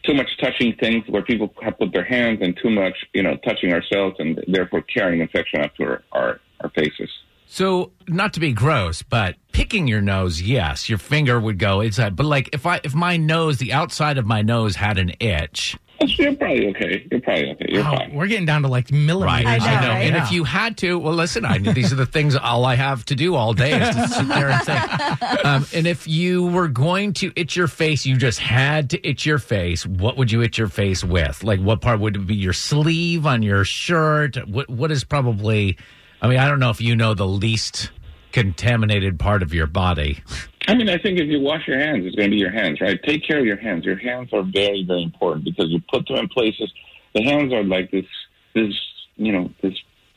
too 0.03 0.13
much 0.13 0.29
touching 0.39 0.75
things 0.79 1.03
where 1.07 1.23
people 1.23 1.53
have 1.61 1.77
put 1.77 1.91
their 1.91 2.05
hands 2.05 2.39
and 2.41 2.57
too 2.61 2.69
much, 2.69 2.93
you 3.13 3.23
know, 3.23 3.35
touching 3.37 3.73
ourselves 3.73 4.15
and 4.19 4.43
therefore 4.47 4.81
carrying 4.81 5.21
infection 5.21 5.61
up 5.61 5.75
to 5.75 5.83
our, 5.83 6.03
our, 6.11 6.39
our 6.61 6.69
faces. 6.69 7.09
So, 7.47 7.91
not 8.07 8.33
to 8.33 8.39
be 8.39 8.53
gross, 8.53 9.03
but 9.03 9.35
picking 9.51 9.87
your 9.87 10.01
nose, 10.01 10.41
yes, 10.41 10.89
your 10.89 10.97
finger 10.97 11.39
would 11.39 11.59
go 11.59 11.81
inside. 11.81 12.15
But 12.15 12.25
like, 12.25 12.49
if 12.53 12.65
I 12.65 12.81
if 12.83 12.95
my 12.95 13.17
nose, 13.17 13.57
the 13.57 13.73
outside 13.73 14.17
of 14.17 14.25
my 14.25 14.41
nose 14.41 14.75
had 14.75 14.97
an 14.97 15.13
itch, 15.19 15.77
You're 16.01 16.35
probably 16.35 16.67
okay. 16.69 17.07
You're 17.09 17.21
probably 17.21 17.51
okay. 17.51 17.65
You're 17.69 17.83
Wow, 17.83 17.97
fine. 17.97 18.13
we're 18.13 18.27
getting 18.27 18.45
down 18.45 18.61
to 18.63 18.67
like 18.67 18.91
millimeters. 18.91 19.45
Right. 19.45 19.61
I 19.61 19.75
know, 19.81 19.81
know. 19.87 19.93
right? 19.93 20.01
And 20.05 20.15
Yeah. 20.15 20.23
if 20.25 20.31
you 20.31 20.43
had 20.43 20.77
to, 20.77 20.99
well, 20.99 21.13
listen, 21.13 21.45
I 21.45 21.57
these 21.57 21.91
are 21.93 21.95
the 21.95 22.05
things 22.05 22.35
all 22.35 22.65
I 22.65 22.75
have 22.75 23.05
to 23.05 23.15
do 23.15 23.35
all 23.35 23.53
day 23.53 23.71
is 23.81 23.95
to 23.95 24.07
sit 24.07 24.27
there 24.27 24.49
and 24.49 24.63
think. 24.63 25.45
Um, 25.45 25.65
and 25.73 25.85
if 25.87 26.07
you 26.07 26.47
were 26.47 26.67
going 26.67 27.13
to 27.13 27.31
itch 27.35 27.55
your 27.55 27.67
face, 27.67 28.05
you 28.05 28.17
just 28.17 28.39
had 28.39 28.89
to 28.91 29.07
itch 29.07 29.25
your 29.25 29.37
face. 29.37 29.85
What 29.85 30.17
would 30.17 30.31
you 30.31 30.41
itch 30.41 30.57
your 30.57 30.67
face 30.67 31.03
with? 31.03 31.43
Like, 31.43 31.59
what 31.59 31.81
part 31.81 31.99
would 31.99 32.15
it 32.15 32.27
be? 32.27 32.35
Your 32.35 32.53
sleeve 32.53 33.25
on 33.25 33.41
your 33.43 33.63
shirt? 33.63 34.37
What 34.47 34.69
What 34.69 34.91
is 34.91 35.03
probably? 35.03 35.77
I 36.21 36.27
mean, 36.27 36.39
I 36.39 36.47
don't 36.47 36.59
know 36.59 36.69
if 36.71 36.81
you 36.81 36.95
know 36.95 37.13
the 37.13 37.27
least 37.27 37.91
contaminated 38.35 39.17
part 39.17 39.41
of 39.41 39.53
your 39.53 39.65
body. 39.65 40.19
I 40.67 40.75
mean, 40.75 40.89
I 40.89 40.97
think 40.97 41.17
if 41.19 41.27
you 41.27 41.39
wash 41.39 41.65
your 41.69 41.79
hands, 41.79 42.05
it's 42.05 42.17
going 42.17 42.29
to 42.29 42.35
be 42.35 42.41
your 42.41 42.51
hands, 42.51 42.81
right? 42.81 42.99
Take 43.01 43.25
care 43.25 43.39
of 43.39 43.45
your 43.45 43.55
hands. 43.55 43.85
Your 43.85 43.95
hands 43.95 44.33
are 44.33 44.43
very, 44.43 44.83
very 44.85 45.03
important 45.03 45.45
because 45.45 45.69
you 45.69 45.81
put 45.89 46.05
them 46.05 46.17
in 46.17 46.27
places. 46.27 46.69
The 47.13 47.23
hands 47.23 47.53
are 47.53 47.63
like 47.63 47.91
this, 47.91 48.05
this, 48.53 48.73
you 49.15 49.31
know, 49.31 49.49
this 49.61 49.73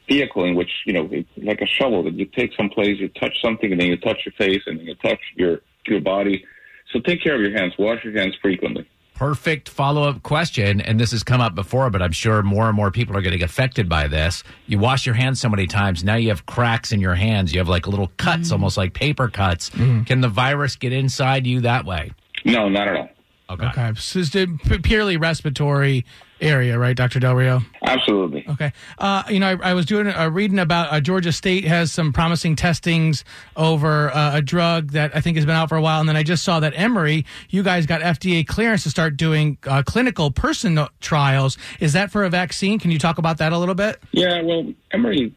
vehicle 0.09 0.44
in 0.46 0.57
which, 0.57 0.70
you 0.85 0.94
know, 0.94 1.09
it's 1.12 1.28
like 1.37 1.61
a 1.61 1.66
shovel 1.66 2.02
that 2.02 2.14
you 2.14 2.24
take 2.24 2.50
someplace, 2.57 2.98
you 2.98 3.09
touch 3.09 3.40
something, 3.40 3.70
and 3.70 3.81
then 3.81 3.87
you 3.87 3.96
touch 3.98 4.18
your 4.26 4.33
face, 4.33 4.62
and 4.66 4.81
then 4.81 4.87
you 4.87 4.96
touch 4.96 5.20
your 5.37 5.61
your 5.87 6.00
body. 6.00 6.44
So 6.92 6.98
take 6.98 7.22
care 7.22 7.37
of 7.37 7.40
your 7.40 7.52
hands. 7.52 7.74
Wash 7.78 8.02
your 8.02 8.18
hands 8.18 8.35
frequently. 8.42 8.88
Perfect 9.18 9.68
follow 9.68 10.04
up 10.04 10.22
question, 10.22 10.81
and 10.81 10.98
this 11.00 11.11
has 11.11 11.24
come 11.24 11.40
up 11.40 11.57
before, 11.57 11.90
but 11.90 12.00
I'm 12.00 12.12
sure 12.12 12.40
more 12.44 12.68
and 12.68 12.76
more 12.76 12.92
people 12.92 13.16
are 13.16 13.20
getting 13.20 13.42
affected 13.42 13.88
by 13.88 14.07
this. 14.07 14.44
You 14.68 14.78
wash 14.78 15.07
your 15.07 15.16
hands 15.16 15.40
so 15.40 15.48
many 15.48 15.66
times, 15.66 16.04
now 16.04 16.14
you 16.14 16.28
have 16.28 16.46
cracks 16.46 16.92
in 16.92 17.00
your 17.00 17.16
hands. 17.16 17.52
You 17.52 17.59
have 17.59 17.68
like 17.68 17.88
little 17.88 18.12
cuts, 18.16 18.50
mm. 18.50 18.52
almost 18.52 18.76
like 18.76 18.94
paper 18.94 19.28
cuts. 19.28 19.70
Mm-hmm. 19.70 20.04
Can 20.04 20.20
the 20.20 20.28
virus 20.28 20.76
get 20.76 20.92
inside 20.92 21.48
you 21.48 21.62
that 21.62 21.85
way? 21.85 22.12
No, 22.44 22.68
not 22.68 22.87
at 22.87 22.96
all. 22.96 23.09
Okay. 23.50 23.66
Okay. 23.66 23.92
So 23.96 24.18
it's 24.18 24.34
a 24.34 24.46
p- 24.46 24.78
purely 24.78 25.16
respiratory 25.16 26.04
area, 26.40 26.78
right, 26.78 26.96
Dr. 26.96 27.18
Del 27.18 27.34
Rio? 27.34 27.62
Absolutely. 27.82 28.44
Okay. 28.48 28.72
Uh, 28.98 29.22
you 29.28 29.40
know, 29.40 29.58
I, 29.62 29.70
I 29.70 29.74
was 29.74 29.87
doing 29.87 30.06
uh, 30.06 30.28
reading 30.30 30.58
about 30.58 30.92
uh, 30.92 31.00
Georgia 31.00 31.32
State 31.32 31.64
has 31.64 31.90
some 31.90 32.12
promising 32.12 32.56
testings 32.56 33.24
over 33.56 34.14
uh, 34.14 34.37
a 34.37 34.42
drug 34.42 34.92
that 34.92 35.16
I 35.16 35.20
think 35.20 35.37
has 35.37 35.46
been 35.46 35.56
out 35.56 35.68
for 35.68 35.76
a 35.76 35.82
while, 35.82 36.00
and 36.00 36.08
then 36.08 36.16
I 36.16 36.22
just 36.22 36.44
saw 36.44 36.61
that 36.61 36.74
Emory, 36.76 37.24
you 37.48 37.62
guys 37.62 37.87
got 37.87 38.02
FDA 38.02 38.46
clearance 38.46 38.82
to 38.84 38.90
start 38.90 39.16
doing 39.16 39.58
uh, 39.66 39.82
clinical 39.84 40.30
person 40.30 40.78
trials. 41.00 41.56
Is 41.80 41.94
that 41.94 42.11
for 42.11 42.24
a 42.24 42.30
vaccine? 42.30 42.78
Can 42.78 42.90
you 42.90 42.98
talk 42.98 43.18
about 43.18 43.38
that 43.38 43.52
a 43.52 43.58
little 43.58 43.74
bit? 43.74 44.00
Yeah, 44.12 44.42
well, 44.42 44.72
Emory 44.92 45.34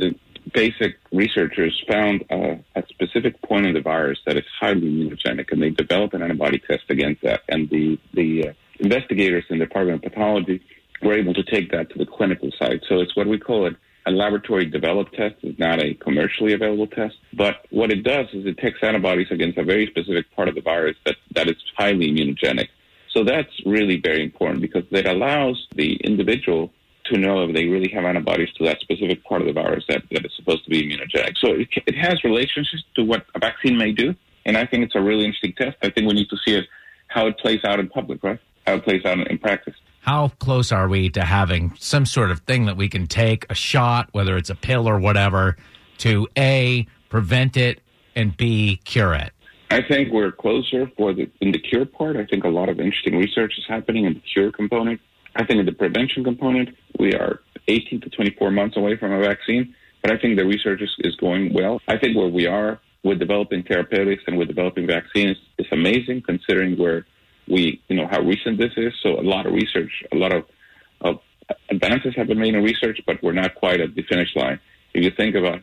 uh, 0.00 0.10
basic 0.52 0.98
researchers 1.12 1.82
found 1.90 2.24
uh, 2.30 2.56
a 2.74 2.82
specific 2.88 3.40
point 3.42 3.66
in 3.66 3.74
the 3.74 3.80
virus 3.80 4.18
that 4.26 4.36
is 4.36 4.44
highly 4.60 4.82
immunogenic, 4.82 5.52
and 5.52 5.62
they 5.62 5.70
developed 5.70 6.14
an 6.14 6.22
antibody 6.22 6.58
test 6.58 6.84
against 6.88 7.22
that. 7.22 7.42
And 7.48 7.68
the 7.70 7.98
the 8.14 8.48
uh, 8.48 8.52
investigators 8.78 9.44
in 9.50 9.58
the 9.58 9.66
Department 9.66 10.04
of 10.04 10.12
Pathology 10.12 10.62
were 11.02 11.14
able 11.14 11.34
to 11.34 11.42
take 11.42 11.70
that 11.72 11.90
to 11.90 11.98
the 11.98 12.06
clinical 12.06 12.50
side. 12.58 12.80
So 12.88 13.00
it's 13.00 13.16
what 13.16 13.26
we 13.26 13.38
call 13.38 13.66
it 13.66 13.76
a 14.06 14.10
laboratory 14.10 14.64
developed 14.64 15.14
test. 15.14 15.36
It's 15.42 15.58
not 15.58 15.82
a 15.82 15.94
commercially 15.94 16.54
available 16.54 16.86
test. 16.86 17.16
But 17.34 17.66
what 17.70 17.90
it 17.90 18.02
does 18.02 18.26
is 18.32 18.46
it 18.46 18.58
takes 18.58 18.82
antibodies 18.82 19.28
against 19.30 19.58
a 19.58 19.64
very 19.64 19.86
specific 19.86 20.34
part 20.34 20.48
of 20.48 20.54
the 20.54 20.62
virus 20.62 20.96
that, 21.04 21.16
that 21.34 21.48
is 21.48 21.56
highly 21.76 22.08
immunogenic. 22.08 22.68
So 23.10 23.24
that's 23.24 23.50
really 23.66 24.00
very 24.00 24.22
important 24.22 24.62
because 24.62 24.84
it 24.90 25.06
allows 25.06 25.66
the 25.74 25.96
individual 25.96 26.72
to 27.08 27.18
know 27.18 27.44
if 27.44 27.54
they 27.54 27.66
really 27.66 27.88
have 27.90 28.04
antibodies 28.04 28.50
to 28.58 28.64
that 28.64 28.80
specific 28.80 29.24
part 29.24 29.40
of 29.40 29.46
the 29.46 29.52
virus 29.52 29.84
that, 29.88 30.02
that 30.10 30.24
is 30.24 30.32
supposed 30.36 30.64
to 30.64 30.70
be 30.70 30.82
immunogenic. 30.82 31.36
So 31.38 31.52
it, 31.52 31.68
it 31.86 31.94
has 31.96 32.22
relationships 32.24 32.84
to 32.96 33.04
what 33.04 33.24
a 33.34 33.38
vaccine 33.38 33.76
may 33.76 33.92
do. 33.92 34.14
And 34.44 34.56
I 34.56 34.64
think 34.66 34.84
it's 34.84 34.94
a 34.94 35.00
really 35.00 35.24
interesting 35.24 35.54
test. 35.54 35.76
I 35.82 35.90
think 35.90 36.08
we 36.08 36.14
need 36.14 36.30
to 36.30 36.36
see 36.44 36.54
it, 36.54 36.66
how 37.08 37.26
it 37.26 37.38
plays 37.38 37.60
out 37.64 37.80
in 37.80 37.88
public, 37.88 38.22
right? 38.22 38.38
How 38.66 38.74
it 38.74 38.84
plays 38.84 39.04
out 39.04 39.18
in, 39.18 39.26
in 39.26 39.38
practice. 39.38 39.74
How 40.00 40.28
close 40.38 40.72
are 40.72 40.88
we 40.88 41.10
to 41.10 41.22
having 41.22 41.74
some 41.78 42.06
sort 42.06 42.30
of 42.30 42.40
thing 42.40 42.66
that 42.66 42.76
we 42.76 42.88
can 42.88 43.06
take, 43.06 43.44
a 43.50 43.54
shot, 43.54 44.08
whether 44.12 44.36
it's 44.36 44.48
a 44.48 44.54
pill 44.54 44.88
or 44.88 44.98
whatever, 44.98 45.56
to 45.98 46.26
A, 46.38 46.86
prevent 47.10 47.56
it, 47.56 47.80
and 48.14 48.36
B, 48.36 48.80
cure 48.84 49.14
it? 49.14 49.32
I 49.70 49.82
think 49.82 50.10
we're 50.10 50.32
closer 50.32 50.90
for 50.96 51.12
the 51.12 51.30
in 51.40 51.52
the 51.52 51.58
cure 51.58 51.84
part. 51.84 52.16
I 52.16 52.24
think 52.24 52.44
a 52.44 52.48
lot 52.48 52.70
of 52.70 52.80
interesting 52.80 53.18
research 53.18 53.58
is 53.58 53.64
happening 53.68 54.06
in 54.06 54.14
the 54.14 54.20
cure 54.20 54.50
component. 54.50 55.00
I 55.36 55.44
think 55.44 55.60
in 55.60 55.66
the 55.66 55.72
prevention 55.72 56.24
component, 56.24 56.70
we 56.98 57.12
are 57.14 57.40
18 57.68 58.00
to 58.02 58.10
24 58.10 58.50
months 58.50 58.76
away 58.76 58.96
from 58.96 59.12
a 59.12 59.20
vaccine, 59.20 59.74
but 60.02 60.12
I 60.12 60.18
think 60.18 60.36
the 60.36 60.44
research 60.44 60.80
is, 60.82 60.94
is 61.00 61.16
going 61.16 61.52
well. 61.52 61.80
I 61.86 61.98
think 61.98 62.16
where 62.16 62.28
we 62.28 62.46
are 62.46 62.80
with 63.04 63.18
developing 63.18 63.62
therapeutics 63.62 64.22
and 64.26 64.38
with 64.38 64.48
developing 64.48 64.86
vaccines 64.86 65.36
is 65.58 65.66
amazing 65.70 66.22
considering 66.22 66.76
where 66.78 67.06
we, 67.46 67.80
you 67.88 67.96
know, 67.96 68.06
how 68.06 68.20
recent 68.20 68.58
this 68.58 68.72
is. 68.76 68.92
So 69.02 69.18
a 69.18 69.22
lot 69.22 69.46
of 69.46 69.52
research, 69.52 70.04
a 70.12 70.16
lot 70.16 70.34
of, 70.34 70.44
of 71.00 71.20
advances 71.70 72.14
have 72.16 72.26
been 72.26 72.38
made 72.38 72.54
in 72.54 72.62
research, 72.62 73.00
but 73.06 73.22
we're 73.22 73.32
not 73.32 73.54
quite 73.54 73.80
at 73.80 73.94
the 73.94 74.02
finish 74.02 74.34
line. 74.34 74.60
If 74.94 75.04
you 75.04 75.10
think 75.10 75.34
about 75.34 75.62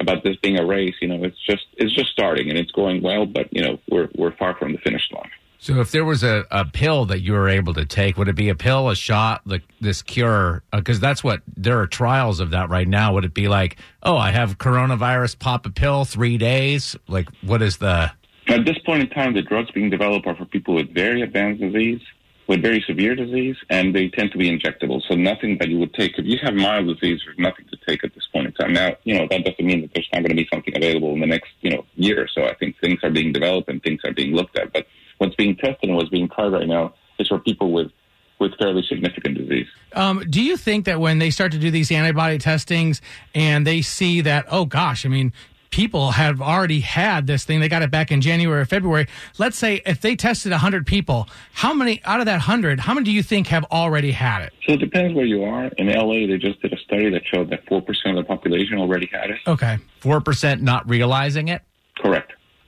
about 0.00 0.24
this 0.24 0.36
being 0.36 0.58
a 0.58 0.66
race, 0.66 0.94
you 1.00 1.08
know, 1.08 1.22
it's 1.22 1.38
just 1.46 1.64
it's 1.76 1.92
just 1.92 2.10
starting 2.10 2.48
and 2.48 2.58
it's 2.58 2.72
going 2.72 3.02
well, 3.02 3.26
but 3.26 3.48
you 3.52 3.62
know, 3.62 3.78
we're 3.88 4.08
we're 4.16 4.32
far 4.36 4.56
from 4.56 4.72
the 4.72 4.78
finish 4.78 5.08
line. 5.12 5.30
So, 5.62 5.78
if 5.78 5.92
there 5.92 6.04
was 6.04 6.24
a, 6.24 6.44
a 6.50 6.64
pill 6.64 7.04
that 7.04 7.20
you 7.20 7.34
were 7.34 7.48
able 7.48 7.72
to 7.74 7.84
take, 7.84 8.16
would 8.18 8.26
it 8.26 8.34
be 8.34 8.48
a 8.48 8.54
pill, 8.56 8.90
a 8.90 8.96
shot, 8.96 9.42
like 9.46 9.62
this 9.80 10.02
cure? 10.02 10.64
Uh, 10.72 10.78
because 10.78 10.98
that's 10.98 11.22
what 11.22 11.40
there 11.56 11.78
are 11.78 11.86
trials 11.86 12.40
of 12.40 12.50
that 12.50 12.68
right 12.68 12.88
now. 12.88 13.14
Would 13.14 13.24
it 13.24 13.32
be 13.32 13.46
like, 13.46 13.76
oh, 14.02 14.16
I 14.16 14.32
have 14.32 14.58
coronavirus, 14.58 15.38
pop 15.38 15.64
a 15.64 15.70
pill, 15.70 16.04
three 16.04 16.36
days? 16.36 16.96
Like, 17.06 17.28
what 17.42 17.62
is 17.62 17.76
the. 17.76 18.10
At 18.48 18.64
this 18.64 18.76
point 18.78 19.02
in 19.04 19.10
time, 19.10 19.34
the 19.34 19.42
drugs 19.42 19.70
being 19.70 19.88
developed 19.88 20.26
are 20.26 20.34
for 20.34 20.46
people 20.46 20.74
with 20.74 20.92
very 20.92 21.22
advanced 21.22 21.60
disease, 21.60 22.00
with 22.48 22.60
very 22.60 22.82
severe 22.84 23.14
disease, 23.14 23.54
and 23.70 23.94
they 23.94 24.08
tend 24.08 24.32
to 24.32 24.38
be 24.38 24.50
injectable. 24.50 25.00
So 25.08 25.14
nothing 25.14 25.58
that 25.58 25.68
you 25.68 25.78
would 25.78 25.94
take. 25.94 26.18
If 26.18 26.26
you 26.26 26.38
have 26.42 26.54
mild 26.54 26.88
disease, 26.88 27.20
there's 27.24 27.38
nothing 27.38 27.66
to 27.70 27.76
take 27.86 28.02
at 28.02 28.12
this 28.16 28.26
point 28.32 28.46
in 28.46 28.52
time. 28.54 28.72
Now, 28.72 28.96
you 29.04 29.16
know, 29.16 29.28
that 29.30 29.44
doesn't 29.44 29.64
mean 29.64 29.82
that 29.82 29.94
there's 29.94 30.08
not 30.12 30.22
going 30.22 30.36
to 30.36 30.42
be 30.42 30.48
something 30.52 30.76
available 30.76 31.12
in 31.12 31.20
the 31.20 31.26
next, 31.28 31.52
you 31.60 31.70
know, 31.70 31.84
year 31.94 32.20
or 32.20 32.26
so. 32.26 32.46
I 32.46 32.54
think 32.54 32.80
things 32.80 32.98
are 33.04 33.10
being 33.10 33.32
developed 33.32 33.68
and 33.68 33.80
things 33.80 34.00
are 34.04 34.12
being 34.12 34.34
looked 34.34 34.58
at. 34.58 34.72
But 34.72 34.88
what's 35.18 35.34
being 35.36 35.56
tested 35.56 35.88
and 35.88 35.96
what's 35.96 36.10
being 36.10 36.28
tried 36.28 36.48
right 36.48 36.66
now 36.66 36.94
is 37.18 37.28
for 37.28 37.38
people 37.38 37.72
with 37.72 37.90
with 38.38 38.52
fairly 38.58 38.82
significant 38.88 39.38
disease. 39.38 39.68
Um, 39.92 40.24
do 40.28 40.42
you 40.42 40.56
think 40.56 40.86
that 40.86 40.98
when 40.98 41.20
they 41.20 41.30
start 41.30 41.52
to 41.52 41.58
do 41.58 41.70
these 41.70 41.92
antibody 41.92 42.38
testings 42.38 43.00
and 43.36 43.64
they 43.64 43.82
see 43.82 44.20
that, 44.22 44.46
oh 44.50 44.64
gosh, 44.64 45.06
I 45.06 45.08
mean, 45.08 45.32
people 45.72 46.12
have 46.12 46.42
already 46.42 46.80
had 46.80 47.26
this 47.26 47.44
thing, 47.44 47.60
they 47.60 47.68
got 47.68 47.82
it 47.82 47.90
back 47.90 48.12
in 48.12 48.20
January 48.20 48.60
or 48.60 48.64
February. 48.64 49.08
Let's 49.38 49.56
say 49.56 49.80
if 49.86 50.00
they 50.00 50.14
tested 50.14 50.52
100 50.52 50.86
people, 50.86 51.28
how 51.52 51.72
many 51.72 52.00
out 52.04 52.20
of 52.20 52.26
that 52.26 52.34
100, 52.34 52.80
how 52.80 52.94
many 52.94 53.04
do 53.04 53.12
you 53.12 53.22
think 53.22 53.48
have 53.48 53.64
already 53.72 54.12
had 54.12 54.42
it? 54.42 54.52
So 54.66 54.74
it 54.74 54.80
depends 54.80 55.14
where 55.14 55.24
you 55.24 55.44
are. 55.44 55.66
In 55.78 55.88
LA, 55.88 56.26
they 56.26 56.38
just 56.38 56.60
did 56.62 56.72
a 56.72 56.78
study 56.78 57.10
that 57.10 57.22
showed 57.32 57.50
that 57.50 57.66
4% 57.66 57.82
of 58.10 58.16
the 58.16 58.24
population 58.24 58.78
already 58.78 59.06
had 59.06 59.30
it. 59.30 59.38
Okay. 59.46 59.78
4% 60.00 60.60
not 60.60 60.88
realizing 60.88 61.48
it? 61.48 61.62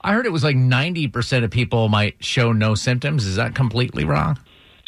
Correct. 0.04 0.12
I 0.12 0.16
heard 0.16 0.26
it 0.26 0.32
was 0.32 0.44
like 0.44 0.56
90% 0.56 1.44
of 1.44 1.50
people 1.50 1.88
might 1.88 2.22
show 2.22 2.52
no 2.52 2.74
symptoms. 2.74 3.26
Is 3.26 3.36
that 3.36 3.54
completely 3.54 4.04
wrong? 4.04 4.38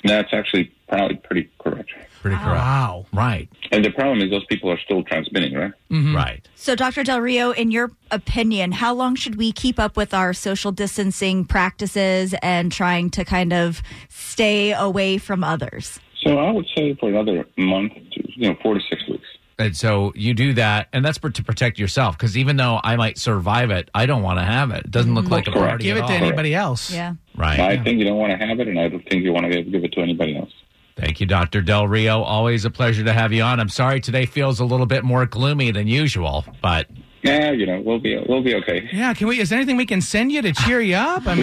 That's 0.05 0.33
actually 0.33 0.73
probably 0.89 1.17
pretty 1.17 1.51
correct. 1.59 1.91
Pretty 2.21 2.37
correct. 2.37 2.59
Wow. 2.59 3.07
Right. 3.13 3.49
And 3.73 3.85
the 3.85 3.91
problem 3.91 4.21
is 4.21 4.31
those 4.31 4.45
people 4.47 4.71
are 4.71 4.79
still 4.79 5.03
transmitting, 5.03 5.55
right? 5.55 5.73
Mm-hmm. 5.91 6.09
Mm-hmm. 6.09 6.17
Right. 6.17 6.49
So, 6.55 6.75
Dr. 6.75 7.03
Del 7.05 7.21
Rio, 7.21 7.53
in 7.53 7.71
your 7.71 7.93
opinion, 8.11 8.73
how 8.73 8.95
long 8.95 9.15
should 9.15 9.37
we 9.37 9.53
keep 9.53 9.79
up 9.79 9.97
with 9.97 10.13
our 10.13 10.33
social 10.33 10.73
distancing 10.73 11.45
practices 11.45 12.35
and 12.43 12.71
trying 12.71 13.11
to 13.11 13.25
kind 13.25 13.53
of 13.53 13.83
stay 14.09 14.73
away 14.73 15.19
from 15.19 15.45
others? 15.45 16.01
So 16.25 16.39
I 16.39 16.51
would 16.51 16.67
say 16.77 16.95
for 16.99 17.09
another 17.09 17.47
month, 17.57 17.93
to, 17.95 18.23
you 18.35 18.49
know, 18.49 18.57
four 18.63 18.75
to 18.75 18.81
six 18.91 19.07
weeks. 19.09 19.27
And 19.59 19.75
so 19.75 20.13
you 20.15 20.35
do 20.35 20.53
that, 20.55 20.89
and 20.93 21.03
that's 21.05 21.17
for, 21.17 21.31
to 21.31 21.43
protect 21.43 21.79
yourself. 21.79 22.17
Because 22.19 22.37
even 22.37 22.57
though 22.57 22.79
I 22.85 22.97
might 22.97 23.17
survive 23.17 23.71
it, 23.71 23.91
I 23.95 24.05
don't 24.05 24.23
want 24.23 24.39
to 24.39 24.45
have 24.45 24.71
it. 24.71 24.85
It 24.85 24.91
doesn't 24.91 25.15
look 25.15 25.25
mm-hmm. 25.25 25.33
like 25.33 25.49
a 25.49 25.53
Correct. 25.53 25.69
party 25.69 25.85
Give 25.85 25.97
at 25.97 26.05
it 26.05 26.07
to 26.09 26.13
all. 26.13 26.23
anybody 26.25 26.55
else. 26.55 26.93
Yeah. 26.93 27.15
Right. 27.35 27.59
I 27.59 27.83
think 27.83 27.99
you 27.99 28.05
don't 28.05 28.19
want 28.19 28.39
to 28.39 28.47
have 28.47 28.61
it, 28.61 28.69
and 28.69 28.79
I 28.79 28.89
don't 28.89 29.09
think 29.09 29.25
you 29.25 29.33
want 29.33 29.51
to 29.51 29.63
give 29.63 29.83
it 29.83 29.93
to 29.93 30.01
anybody 30.01 30.37
else. 30.37 30.53
Thank 30.97 31.21
you, 31.21 31.27
Dr. 31.27 31.61
Del 31.61 31.87
Rio. 31.87 32.23
Always 32.23 32.65
a 32.65 32.71
pleasure 32.71 33.05
to 33.05 33.13
have 33.13 33.33
you 33.33 33.43
on. 33.43 33.61
I'm 33.61 33.69
sorry 33.69 34.01
today 34.01 34.25
feels 34.25 34.61
a 34.61 34.65
little 34.65 34.87
bit 34.87 35.05
more 35.05 35.27
gloomy 35.27 35.71
than 35.71 35.87
usual, 35.87 36.47
but 36.63 36.87
Yeah, 37.23 37.51
you 37.51 37.67
know, 37.67 37.81
we'll 37.83 37.99
be 37.99 38.19
we'll 38.27 38.43
be 38.43 38.55
okay. 38.57 38.89
Yeah, 38.93 39.13
can 39.13 39.27
we? 39.27 39.39
Is 39.39 39.51
there 39.51 39.59
anything 39.59 39.77
we 39.77 39.85
can 39.85 40.01
send 40.01 40.33
you 40.33 40.41
to 40.41 40.53
cheer 40.53 40.81
you 40.81 40.97
up? 40.97 41.25
I 41.27 41.35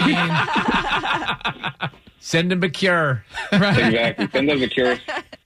mean, 1.82 1.91
send 2.19 2.52
him 2.52 2.63
a 2.63 2.69
cure. 2.69 3.23
Right? 3.52 3.78
Exactly. 3.78 4.30
Send 4.32 4.49
us 4.49 4.62
a 4.62 4.67
cure. 4.67 4.97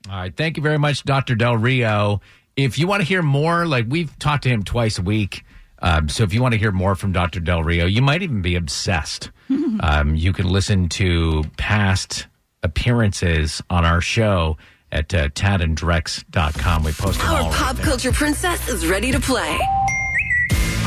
All 0.10 0.16
right. 0.16 0.34
Thank 0.36 0.56
you 0.56 0.64
very 0.64 0.80
much, 0.80 1.04
Dr. 1.04 1.36
Del 1.36 1.58
Rio. 1.58 2.22
If 2.58 2.80
you 2.80 2.88
want 2.88 3.02
to 3.02 3.08
hear 3.08 3.22
more, 3.22 3.66
like 3.68 3.86
we've 3.88 4.18
talked 4.20 4.44
to 4.44 4.50
him 4.50 4.64
twice 4.64 4.98
a 4.98 5.04
week. 5.04 5.44
Um, 5.80 6.10
so 6.10 6.24
if 6.24 6.34
you 6.34 6.42
want 6.42 6.54
to 6.54 6.58
hear 6.58 6.72
more 6.72 6.96
from 6.96 7.12
Dr. 7.12 7.40
Del 7.40 7.64
Rio, 7.64 7.86
you 7.86 8.02
might 8.02 8.24
even 8.24 8.42
be 8.42 8.56
obsessed. 8.56 9.30
um, 9.80 10.16
you 10.16 10.34
can 10.34 10.50
listen 10.50 10.90
to 10.90 11.44
past 11.58 12.26
appearances 12.64 13.62
on 13.70 13.86
our 13.86 14.02
show 14.02 14.58
at 14.92 15.14
uh, 15.14 15.30
tadanddrex.com. 15.30 16.84
We 16.84 16.92
post 16.94 17.20
them 17.20 17.30
Our 17.30 17.42
right 17.44 17.54
pop 17.54 17.76
there. 17.76 17.86
culture 17.86 18.12
princess 18.12 18.68
is 18.70 18.88
ready 18.88 19.12
to 19.12 19.20
play. 19.20 19.60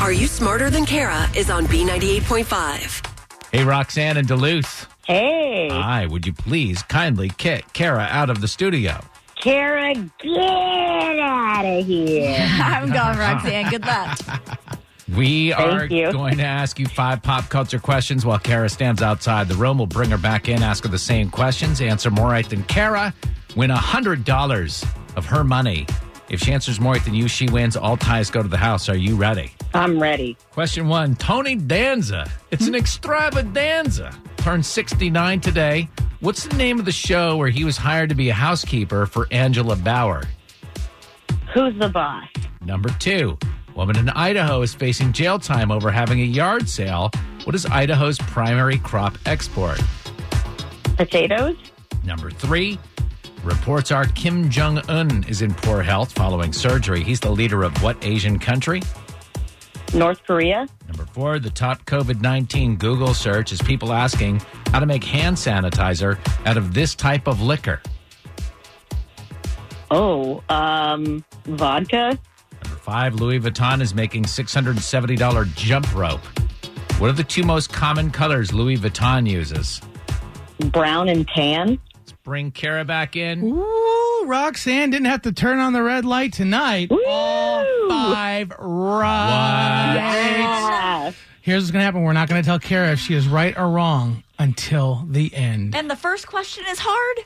Are 0.01 0.11
You 0.11 0.27
Smarter 0.27 0.69
Than 0.69 0.85
Kara 0.85 1.29
is 1.35 1.49
on 1.49 1.65
B98.5. 1.67 3.07
Hey, 3.53 3.63
Roxanne 3.63 4.17
and 4.17 4.27
Duluth. 4.27 4.87
Hey, 5.05 5.69
Hi, 5.71 6.05
would 6.05 6.25
you 6.25 6.33
please 6.33 6.83
kindly 6.83 7.29
kick 7.37 7.71
Kara 7.73 8.07
out 8.09 8.29
of 8.29 8.41
the 8.41 8.47
studio? 8.47 8.99
Kara, 9.41 9.95
get 10.19 11.19
out 11.19 11.65
of 11.65 11.85
here. 11.85 12.37
I'm 12.59 12.91
gone, 12.91 13.17
Roxanne. 13.17 13.69
Good 13.69 13.85
luck. 13.85 14.19
We 15.17 15.51
are 15.51 15.87
you. 15.87 16.09
going 16.13 16.37
to 16.37 16.45
ask 16.45 16.79
you 16.79 16.85
five 16.85 17.21
pop 17.21 17.49
culture 17.49 17.79
questions 17.79 18.25
while 18.25 18.39
Kara 18.39 18.69
stands 18.69 19.01
outside 19.01 19.49
the 19.49 19.55
room. 19.55 19.77
We'll 19.77 19.87
bring 19.87 20.09
her 20.11 20.17
back 20.17 20.47
in, 20.47 20.63
ask 20.63 20.85
her 20.85 20.89
the 20.89 20.97
same 20.97 21.29
questions, 21.29 21.81
answer 21.81 22.09
more 22.09 22.29
right 22.29 22.49
than 22.49 22.63
Kara, 22.63 23.13
win 23.57 23.71
$100 23.71 25.17
of 25.17 25.25
her 25.25 25.43
money. 25.43 25.85
If 26.29 26.39
she 26.39 26.53
answers 26.53 26.79
more 26.79 26.93
right 26.93 27.03
than 27.03 27.13
you, 27.13 27.27
she 27.27 27.49
wins. 27.49 27.75
All 27.75 27.97
ties 27.97 28.31
go 28.31 28.41
to 28.41 28.47
the 28.47 28.55
house. 28.55 28.87
Are 28.87 28.95
you 28.95 29.17
ready? 29.17 29.51
I'm 29.73 30.01
ready. 30.01 30.37
Question 30.51 30.87
one 30.87 31.17
Tony 31.17 31.55
Danza. 31.55 32.31
It's 32.51 32.67
an 32.67 32.73
hmm? 32.73 32.79
extravaganza. 32.79 34.17
Turned 34.41 34.65
69 34.65 35.39
today. 35.39 35.87
What's 36.19 36.47
the 36.47 36.57
name 36.57 36.79
of 36.79 36.85
the 36.85 36.91
show 36.91 37.37
where 37.37 37.49
he 37.49 37.63
was 37.63 37.77
hired 37.77 38.09
to 38.09 38.15
be 38.15 38.29
a 38.29 38.33
housekeeper 38.33 39.05
for 39.05 39.27
Angela 39.29 39.75
Bower? 39.75 40.23
Who's 41.53 41.77
the 41.77 41.89
boss? 41.89 42.27
Number 42.65 42.89
two, 42.97 43.37
woman 43.75 43.99
in 43.99 44.09
Idaho 44.09 44.63
is 44.63 44.73
facing 44.73 45.13
jail 45.13 45.37
time 45.37 45.69
over 45.69 45.91
having 45.91 46.21
a 46.21 46.25
yard 46.25 46.67
sale. 46.67 47.11
What 47.43 47.53
is 47.53 47.67
Idaho's 47.67 48.17
primary 48.17 48.79
crop 48.79 49.15
export? 49.27 49.79
Potatoes? 50.97 51.57
Number 52.03 52.31
three, 52.31 52.79
reports 53.43 53.91
are 53.91 54.05
Kim 54.07 54.49
Jong 54.49 54.79
Un 54.89 55.23
is 55.25 55.43
in 55.43 55.53
poor 55.53 55.83
health 55.83 56.13
following 56.13 56.51
surgery. 56.51 57.03
He's 57.03 57.19
the 57.19 57.29
leader 57.29 57.61
of 57.61 57.79
what 57.83 58.03
Asian 58.03 58.39
country? 58.39 58.81
North 59.93 60.23
Korea? 60.25 60.67
Number 60.87 61.05
four, 61.05 61.39
the 61.39 61.49
top 61.49 61.85
COVID 61.85 62.21
19 62.21 62.77
Google 62.77 63.13
search 63.13 63.51
is 63.51 63.61
people 63.61 63.91
asking, 63.93 64.41
how 64.67 64.79
to 64.79 64.85
make 64.85 65.03
hand 65.03 65.35
sanitizer 65.35 66.17
out 66.45 66.57
of 66.57 66.73
this 66.73 66.95
type 66.95 67.27
of 67.27 67.41
liquor. 67.41 67.81
Oh, 69.89 70.41
um, 70.47 71.23
vodka. 71.43 72.17
Number 72.63 72.77
five, 72.77 73.15
Louis 73.15 73.39
Vuitton 73.39 73.81
is 73.81 73.93
making 73.93 74.23
$670 74.23 75.55
jump 75.55 75.93
rope. 75.93 76.21
What 76.99 77.09
are 77.09 77.13
the 77.13 77.23
two 77.23 77.43
most 77.43 77.73
common 77.73 78.11
colors 78.11 78.53
Louis 78.53 78.77
Vuitton 78.77 79.27
uses? 79.29 79.81
Brown 80.59 81.09
and 81.09 81.27
tan. 81.27 81.79
Let's 81.95 82.11
bring 82.23 82.51
Kara 82.51 82.85
back 82.85 83.15
in. 83.15 83.43
Ooh, 83.43 84.23
Roxanne 84.25 84.91
didn't 84.91 85.07
have 85.07 85.23
to 85.23 85.31
turn 85.31 85.59
on 85.59 85.73
the 85.73 85.83
red 85.83 86.05
light 86.05 86.31
tonight. 86.31 86.91
All 86.91 87.50
five 87.91 88.51
right. 88.59 89.93
Yeah. 89.95 91.11
Here's 91.41 91.63
what's 91.63 91.71
going 91.71 91.81
to 91.81 91.85
happen. 91.85 92.03
We're 92.03 92.13
not 92.13 92.29
going 92.29 92.41
to 92.41 92.45
tell 92.45 92.59
Kara 92.59 92.91
if 92.91 92.99
she 92.99 93.15
is 93.15 93.27
right 93.27 93.57
or 93.57 93.69
wrong 93.69 94.23
until 94.37 95.05
the 95.09 95.33
end. 95.33 95.75
And 95.75 95.89
the 95.89 95.95
first 95.95 96.27
question 96.27 96.63
is 96.69 96.79
hard. 96.79 97.25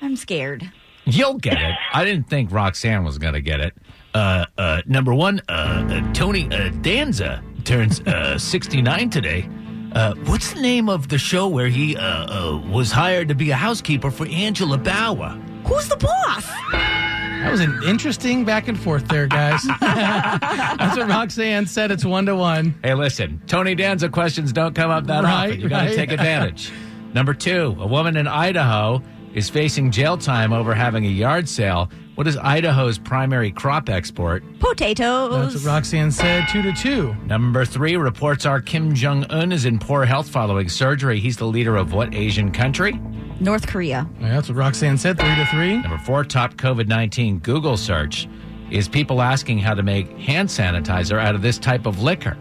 I'm 0.00 0.16
scared. 0.16 0.70
You'll 1.04 1.38
get 1.38 1.60
it. 1.60 1.74
I 1.92 2.04
didn't 2.04 2.30
think 2.30 2.50
Roxanne 2.50 3.04
was 3.04 3.18
going 3.18 3.34
to 3.34 3.42
get 3.42 3.60
it. 3.60 3.74
Uh, 4.14 4.46
uh, 4.56 4.80
number 4.86 5.12
one, 5.12 5.42
uh, 5.48 5.52
uh 5.52 6.12
Tony 6.14 6.48
uh, 6.50 6.70
Danza 6.80 7.42
turns 7.64 8.00
uh, 8.00 8.38
69 8.38 9.10
today. 9.10 9.48
Uh, 9.92 10.14
what's 10.24 10.54
the 10.54 10.60
name 10.60 10.88
of 10.88 11.08
the 11.08 11.18
show 11.18 11.46
where 11.46 11.68
he 11.68 11.96
uh, 11.96 12.00
uh, 12.02 12.62
was 12.68 12.90
hired 12.90 13.28
to 13.28 13.34
be 13.34 13.50
a 13.50 13.56
housekeeper 13.56 14.10
for 14.10 14.26
Angela 14.26 14.78
Bower? 14.78 15.30
Who's 15.66 15.88
the 15.88 15.96
boss? 15.96 17.13
That 17.44 17.50
was 17.50 17.60
an 17.60 17.82
interesting 17.84 18.44
back 18.44 18.68
and 18.68 18.78
forth 18.78 19.06
there, 19.08 19.26
guys. 19.26 19.62
That's 19.80 20.96
what 20.96 21.08
Roxanne 21.08 21.66
said. 21.66 21.90
It's 21.90 22.04
one 22.04 22.24
to 22.26 22.34
one. 22.34 22.74
Hey, 22.82 22.94
listen, 22.94 23.40
Tony 23.46 23.74
Danza 23.74 24.08
questions 24.08 24.52
don't 24.52 24.74
come 24.74 24.90
up 24.90 25.06
that 25.06 25.24
Right, 25.24 25.50
often. 25.50 25.60
You 25.60 25.68
got 25.68 25.82
to 25.82 25.86
right. 25.88 25.94
take 25.96 26.10
advantage. 26.10 26.72
Number 27.14 27.34
two, 27.34 27.76
a 27.78 27.86
woman 27.86 28.16
in 28.16 28.26
Idaho 28.26 29.02
is 29.34 29.50
facing 29.50 29.90
jail 29.90 30.16
time 30.16 30.52
over 30.52 30.74
having 30.74 31.04
a 31.04 31.08
yard 31.08 31.48
sale. 31.48 31.90
What 32.14 32.26
is 32.26 32.36
Idaho's 32.36 32.96
primary 32.98 33.50
crop 33.50 33.88
export? 33.88 34.42
Potatoes. 34.60 35.52
That's 35.52 35.64
what 35.64 35.70
Roxanne 35.72 36.12
said. 36.12 36.46
Two 36.48 36.62
to 36.62 36.72
two. 36.72 37.14
Number 37.26 37.64
three, 37.64 37.96
reports 37.96 38.46
are 38.46 38.60
Kim 38.60 38.94
Jong 38.94 39.24
Un 39.24 39.52
is 39.52 39.64
in 39.64 39.78
poor 39.78 40.04
health 40.04 40.28
following 40.28 40.68
surgery. 40.68 41.18
He's 41.20 41.36
the 41.36 41.46
leader 41.46 41.76
of 41.76 41.92
what 41.92 42.14
Asian 42.14 42.52
country? 42.52 42.98
North 43.40 43.66
Korea. 43.66 44.08
Yeah, 44.20 44.28
that's 44.30 44.48
what 44.48 44.56
Roxanne 44.56 44.96
said. 44.98 45.18
Three 45.18 45.34
to 45.34 45.46
three. 45.46 45.78
Number 45.78 45.98
four, 45.98 46.24
top 46.24 46.54
COVID 46.54 46.86
19 46.88 47.38
Google 47.40 47.76
search 47.76 48.28
is 48.70 48.88
people 48.88 49.20
asking 49.20 49.58
how 49.58 49.74
to 49.74 49.82
make 49.82 50.08
hand 50.18 50.48
sanitizer 50.48 51.18
out 51.18 51.34
of 51.34 51.42
this 51.42 51.58
type 51.58 51.86
of 51.86 52.00
liquor. 52.02 52.36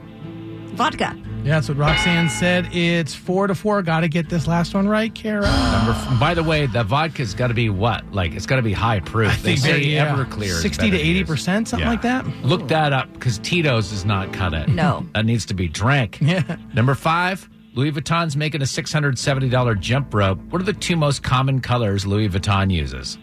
Vodka. 0.75 1.15
Yeah, 1.43 1.55
that's 1.55 1.67
what 1.67 1.77
Roxanne 1.77 2.29
said. 2.29 2.69
It's 2.73 3.13
four 3.13 3.47
to 3.47 3.53
four. 3.53 3.81
Got 3.83 3.99
to 3.99 4.07
get 4.07 4.29
this 4.29 4.47
last 4.47 4.73
one 4.73 4.87
right, 4.87 5.13
Kara. 5.13 5.41
Number 5.41 5.91
f- 5.91 6.19
by 6.19 6.33
the 6.33 6.41
way, 6.41 6.65
the 6.67 6.83
vodka's 6.85 7.33
got 7.33 7.47
to 7.49 7.53
be 7.53 7.69
what? 7.69 8.09
Like 8.13 8.31
it's 8.31 8.45
got 8.45 8.55
to 8.55 8.61
be 8.61 8.71
high 8.71 9.01
proof. 9.01 9.43
they 9.43 9.57
say 9.57 9.81
yeah, 9.81 10.15
Everclear 10.15 10.43
is 10.43 10.61
60 10.61 10.89
to 10.91 10.97
80 10.97 11.23
percent, 11.25 11.67
something 11.67 11.85
Yeah. 11.85 11.91
like 11.91 12.01
that. 12.03 12.25
Look 12.43 12.69
that 12.69 12.93
up 12.93 13.11
because 13.13 13.39
Tito's 13.39 13.89
does 13.89 14.05
not 14.05 14.31
cut 14.31 14.53
it. 14.53 14.69
No. 14.69 15.05
that 15.13 15.25
needs 15.25 15.45
to 15.47 15.53
be 15.53 15.67
drank. 15.67 16.19
Yeah. 16.21 16.55
Number 16.73 16.95
five, 16.95 17.47
Louis 17.75 17.91
Vuitton's 17.91 18.35
making 18.37 18.61
a 18.61 18.67
six 18.67 18.93
hundred 18.93 19.17
seventy 19.17 19.49
dollar 19.49 19.73
jump 19.75 20.13
rope. 20.13 20.39
What 20.49 20.61
are 20.61 20.65
the 20.65 20.73
two 20.73 20.95
most 20.95 21.23
common 21.23 21.59
colors 21.59 22.05
Louis 22.05 22.29
Vuitton 22.29 22.71
uses? 22.71 23.17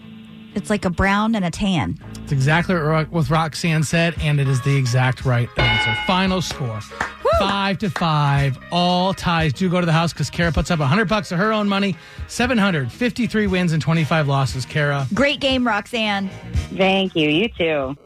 It's 0.57 0.69
like 0.69 0.85
a 0.85 0.91
brown 0.91 1.37
and 1.37 1.45
a 1.45 1.51
tan. 1.51 1.97
It's 2.25 2.33
exactly 2.33 2.75
what 2.75 2.83
Ro- 3.13 3.23
Roxanne 3.31 3.85
said, 3.85 4.17
and 4.21 4.41
it 4.41 4.49
is 4.49 4.61
the 4.63 4.77
exact 4.77 5.25
right 5.25 5.49
answer. 5.57 5.95
Final 6.07 6.43
score. 6.43 6.81
Five 7.39 7.79
to 7.79 7.91
five. 7.91 8.59
All 8.73 9.15
ties 9.15 9.53
do 9.53 9.71
go 9.71 9.79
to 9.79 9.87
the 9.87 9.93
house 9.93 10.13
because 10.13 10.29
Kara 10.29 10.51
puts 10.51 10.73
up 10.73 10.81
100 10.81 11.09
bucks 11.09 11.31
of 11.31 11.39
her 11.39 11.53
own 11.53 11.69
money. 11.69 11.97
753 12.27 13.47
wins 13.47 13.73
and 13.73 13.81
25 13.81 14.27
losses, 14.27 14.67
Kara. 14.67 15.07
Great 15.15 15.39
game, 15.39 15.65
Roxanne. 15.65 16.29
Thank 16.77 17.15
you. 17.15 17.29
You 17.29 17.49
too. 17.49 17.97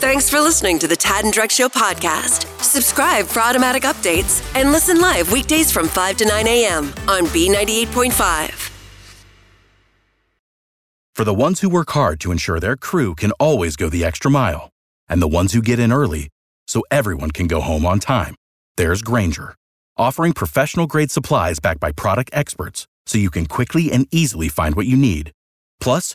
Thanks 0.00 0.30
for 0.30 0.40
listening 0.40 0.78
to 0.78 0.88
the 0.88 0.96
Tad 0.96 1.26
and 1.26 1.34
Drex 1.34 1.50
Show 1.50 1.68
podcast. 1.68 2.46
Subscribe 2.62 3.26
for 3.26 3.40
automatic 3.40 3.82
updates 3.82 4.42
and 4.58 4.72
listen 4.72 4.98
live 4.98 5.30
weekdays 5.30 5.70
from 5.70 5.88
5 5.88 6.16
to 6.16 6.24
9 6.24 6.46
a.m. 6.46 6.84
on 7.06 7.26
B98.5. 7.26 8.70
For 11.14 11.24
the 11.24 11.34
ones 11.34 11.60
who 11.60 11.68
work 11.68 11.90
hard 11.90 12.18
to 12.20 12.32
ensure 12.32 12.58
their 12.58 12.78
crew 12.78 13.14
can 13.14 13.32
always 13.32 13.76
go 13.76 13.90
the 13.90 14.02
extra 14.02 14.30
mile, 14.30 14.70
and 15.06 15.20
the 15.20 15.28
ones 15.28 15.52
who 15.52 15.60
get 15.60 15.78
in 15.78 15.92
early 15.92 16.30
so 16.66 16.82
everyone 16.90 17.30
can 17.30 17.46
go 17.46 17.60
home 17.60 17.84
on 17.84 17.98
time, 17.98 18.34
there's 18.78 19.02
Grainger, 19.02 19.54
offering 19.98 20.32
professional 20.32 20.86
grade 20.86 21.10
supplies 21.10 21.58
backed 21.58 21.78
by 21.80 21.92
product 21.92 22.30
experts 22.32 22.86
so 23.04 23.18
you 23.18 23.28
can 23.28 23.44
quickly 23.44 23.92
and 23.92 24.08
easily 24.10 24.48
find 24.48 24.76
what 24.76 24.86
you 24.86 24.96
need. 24.96 25.30
Plus, 25.78 26.14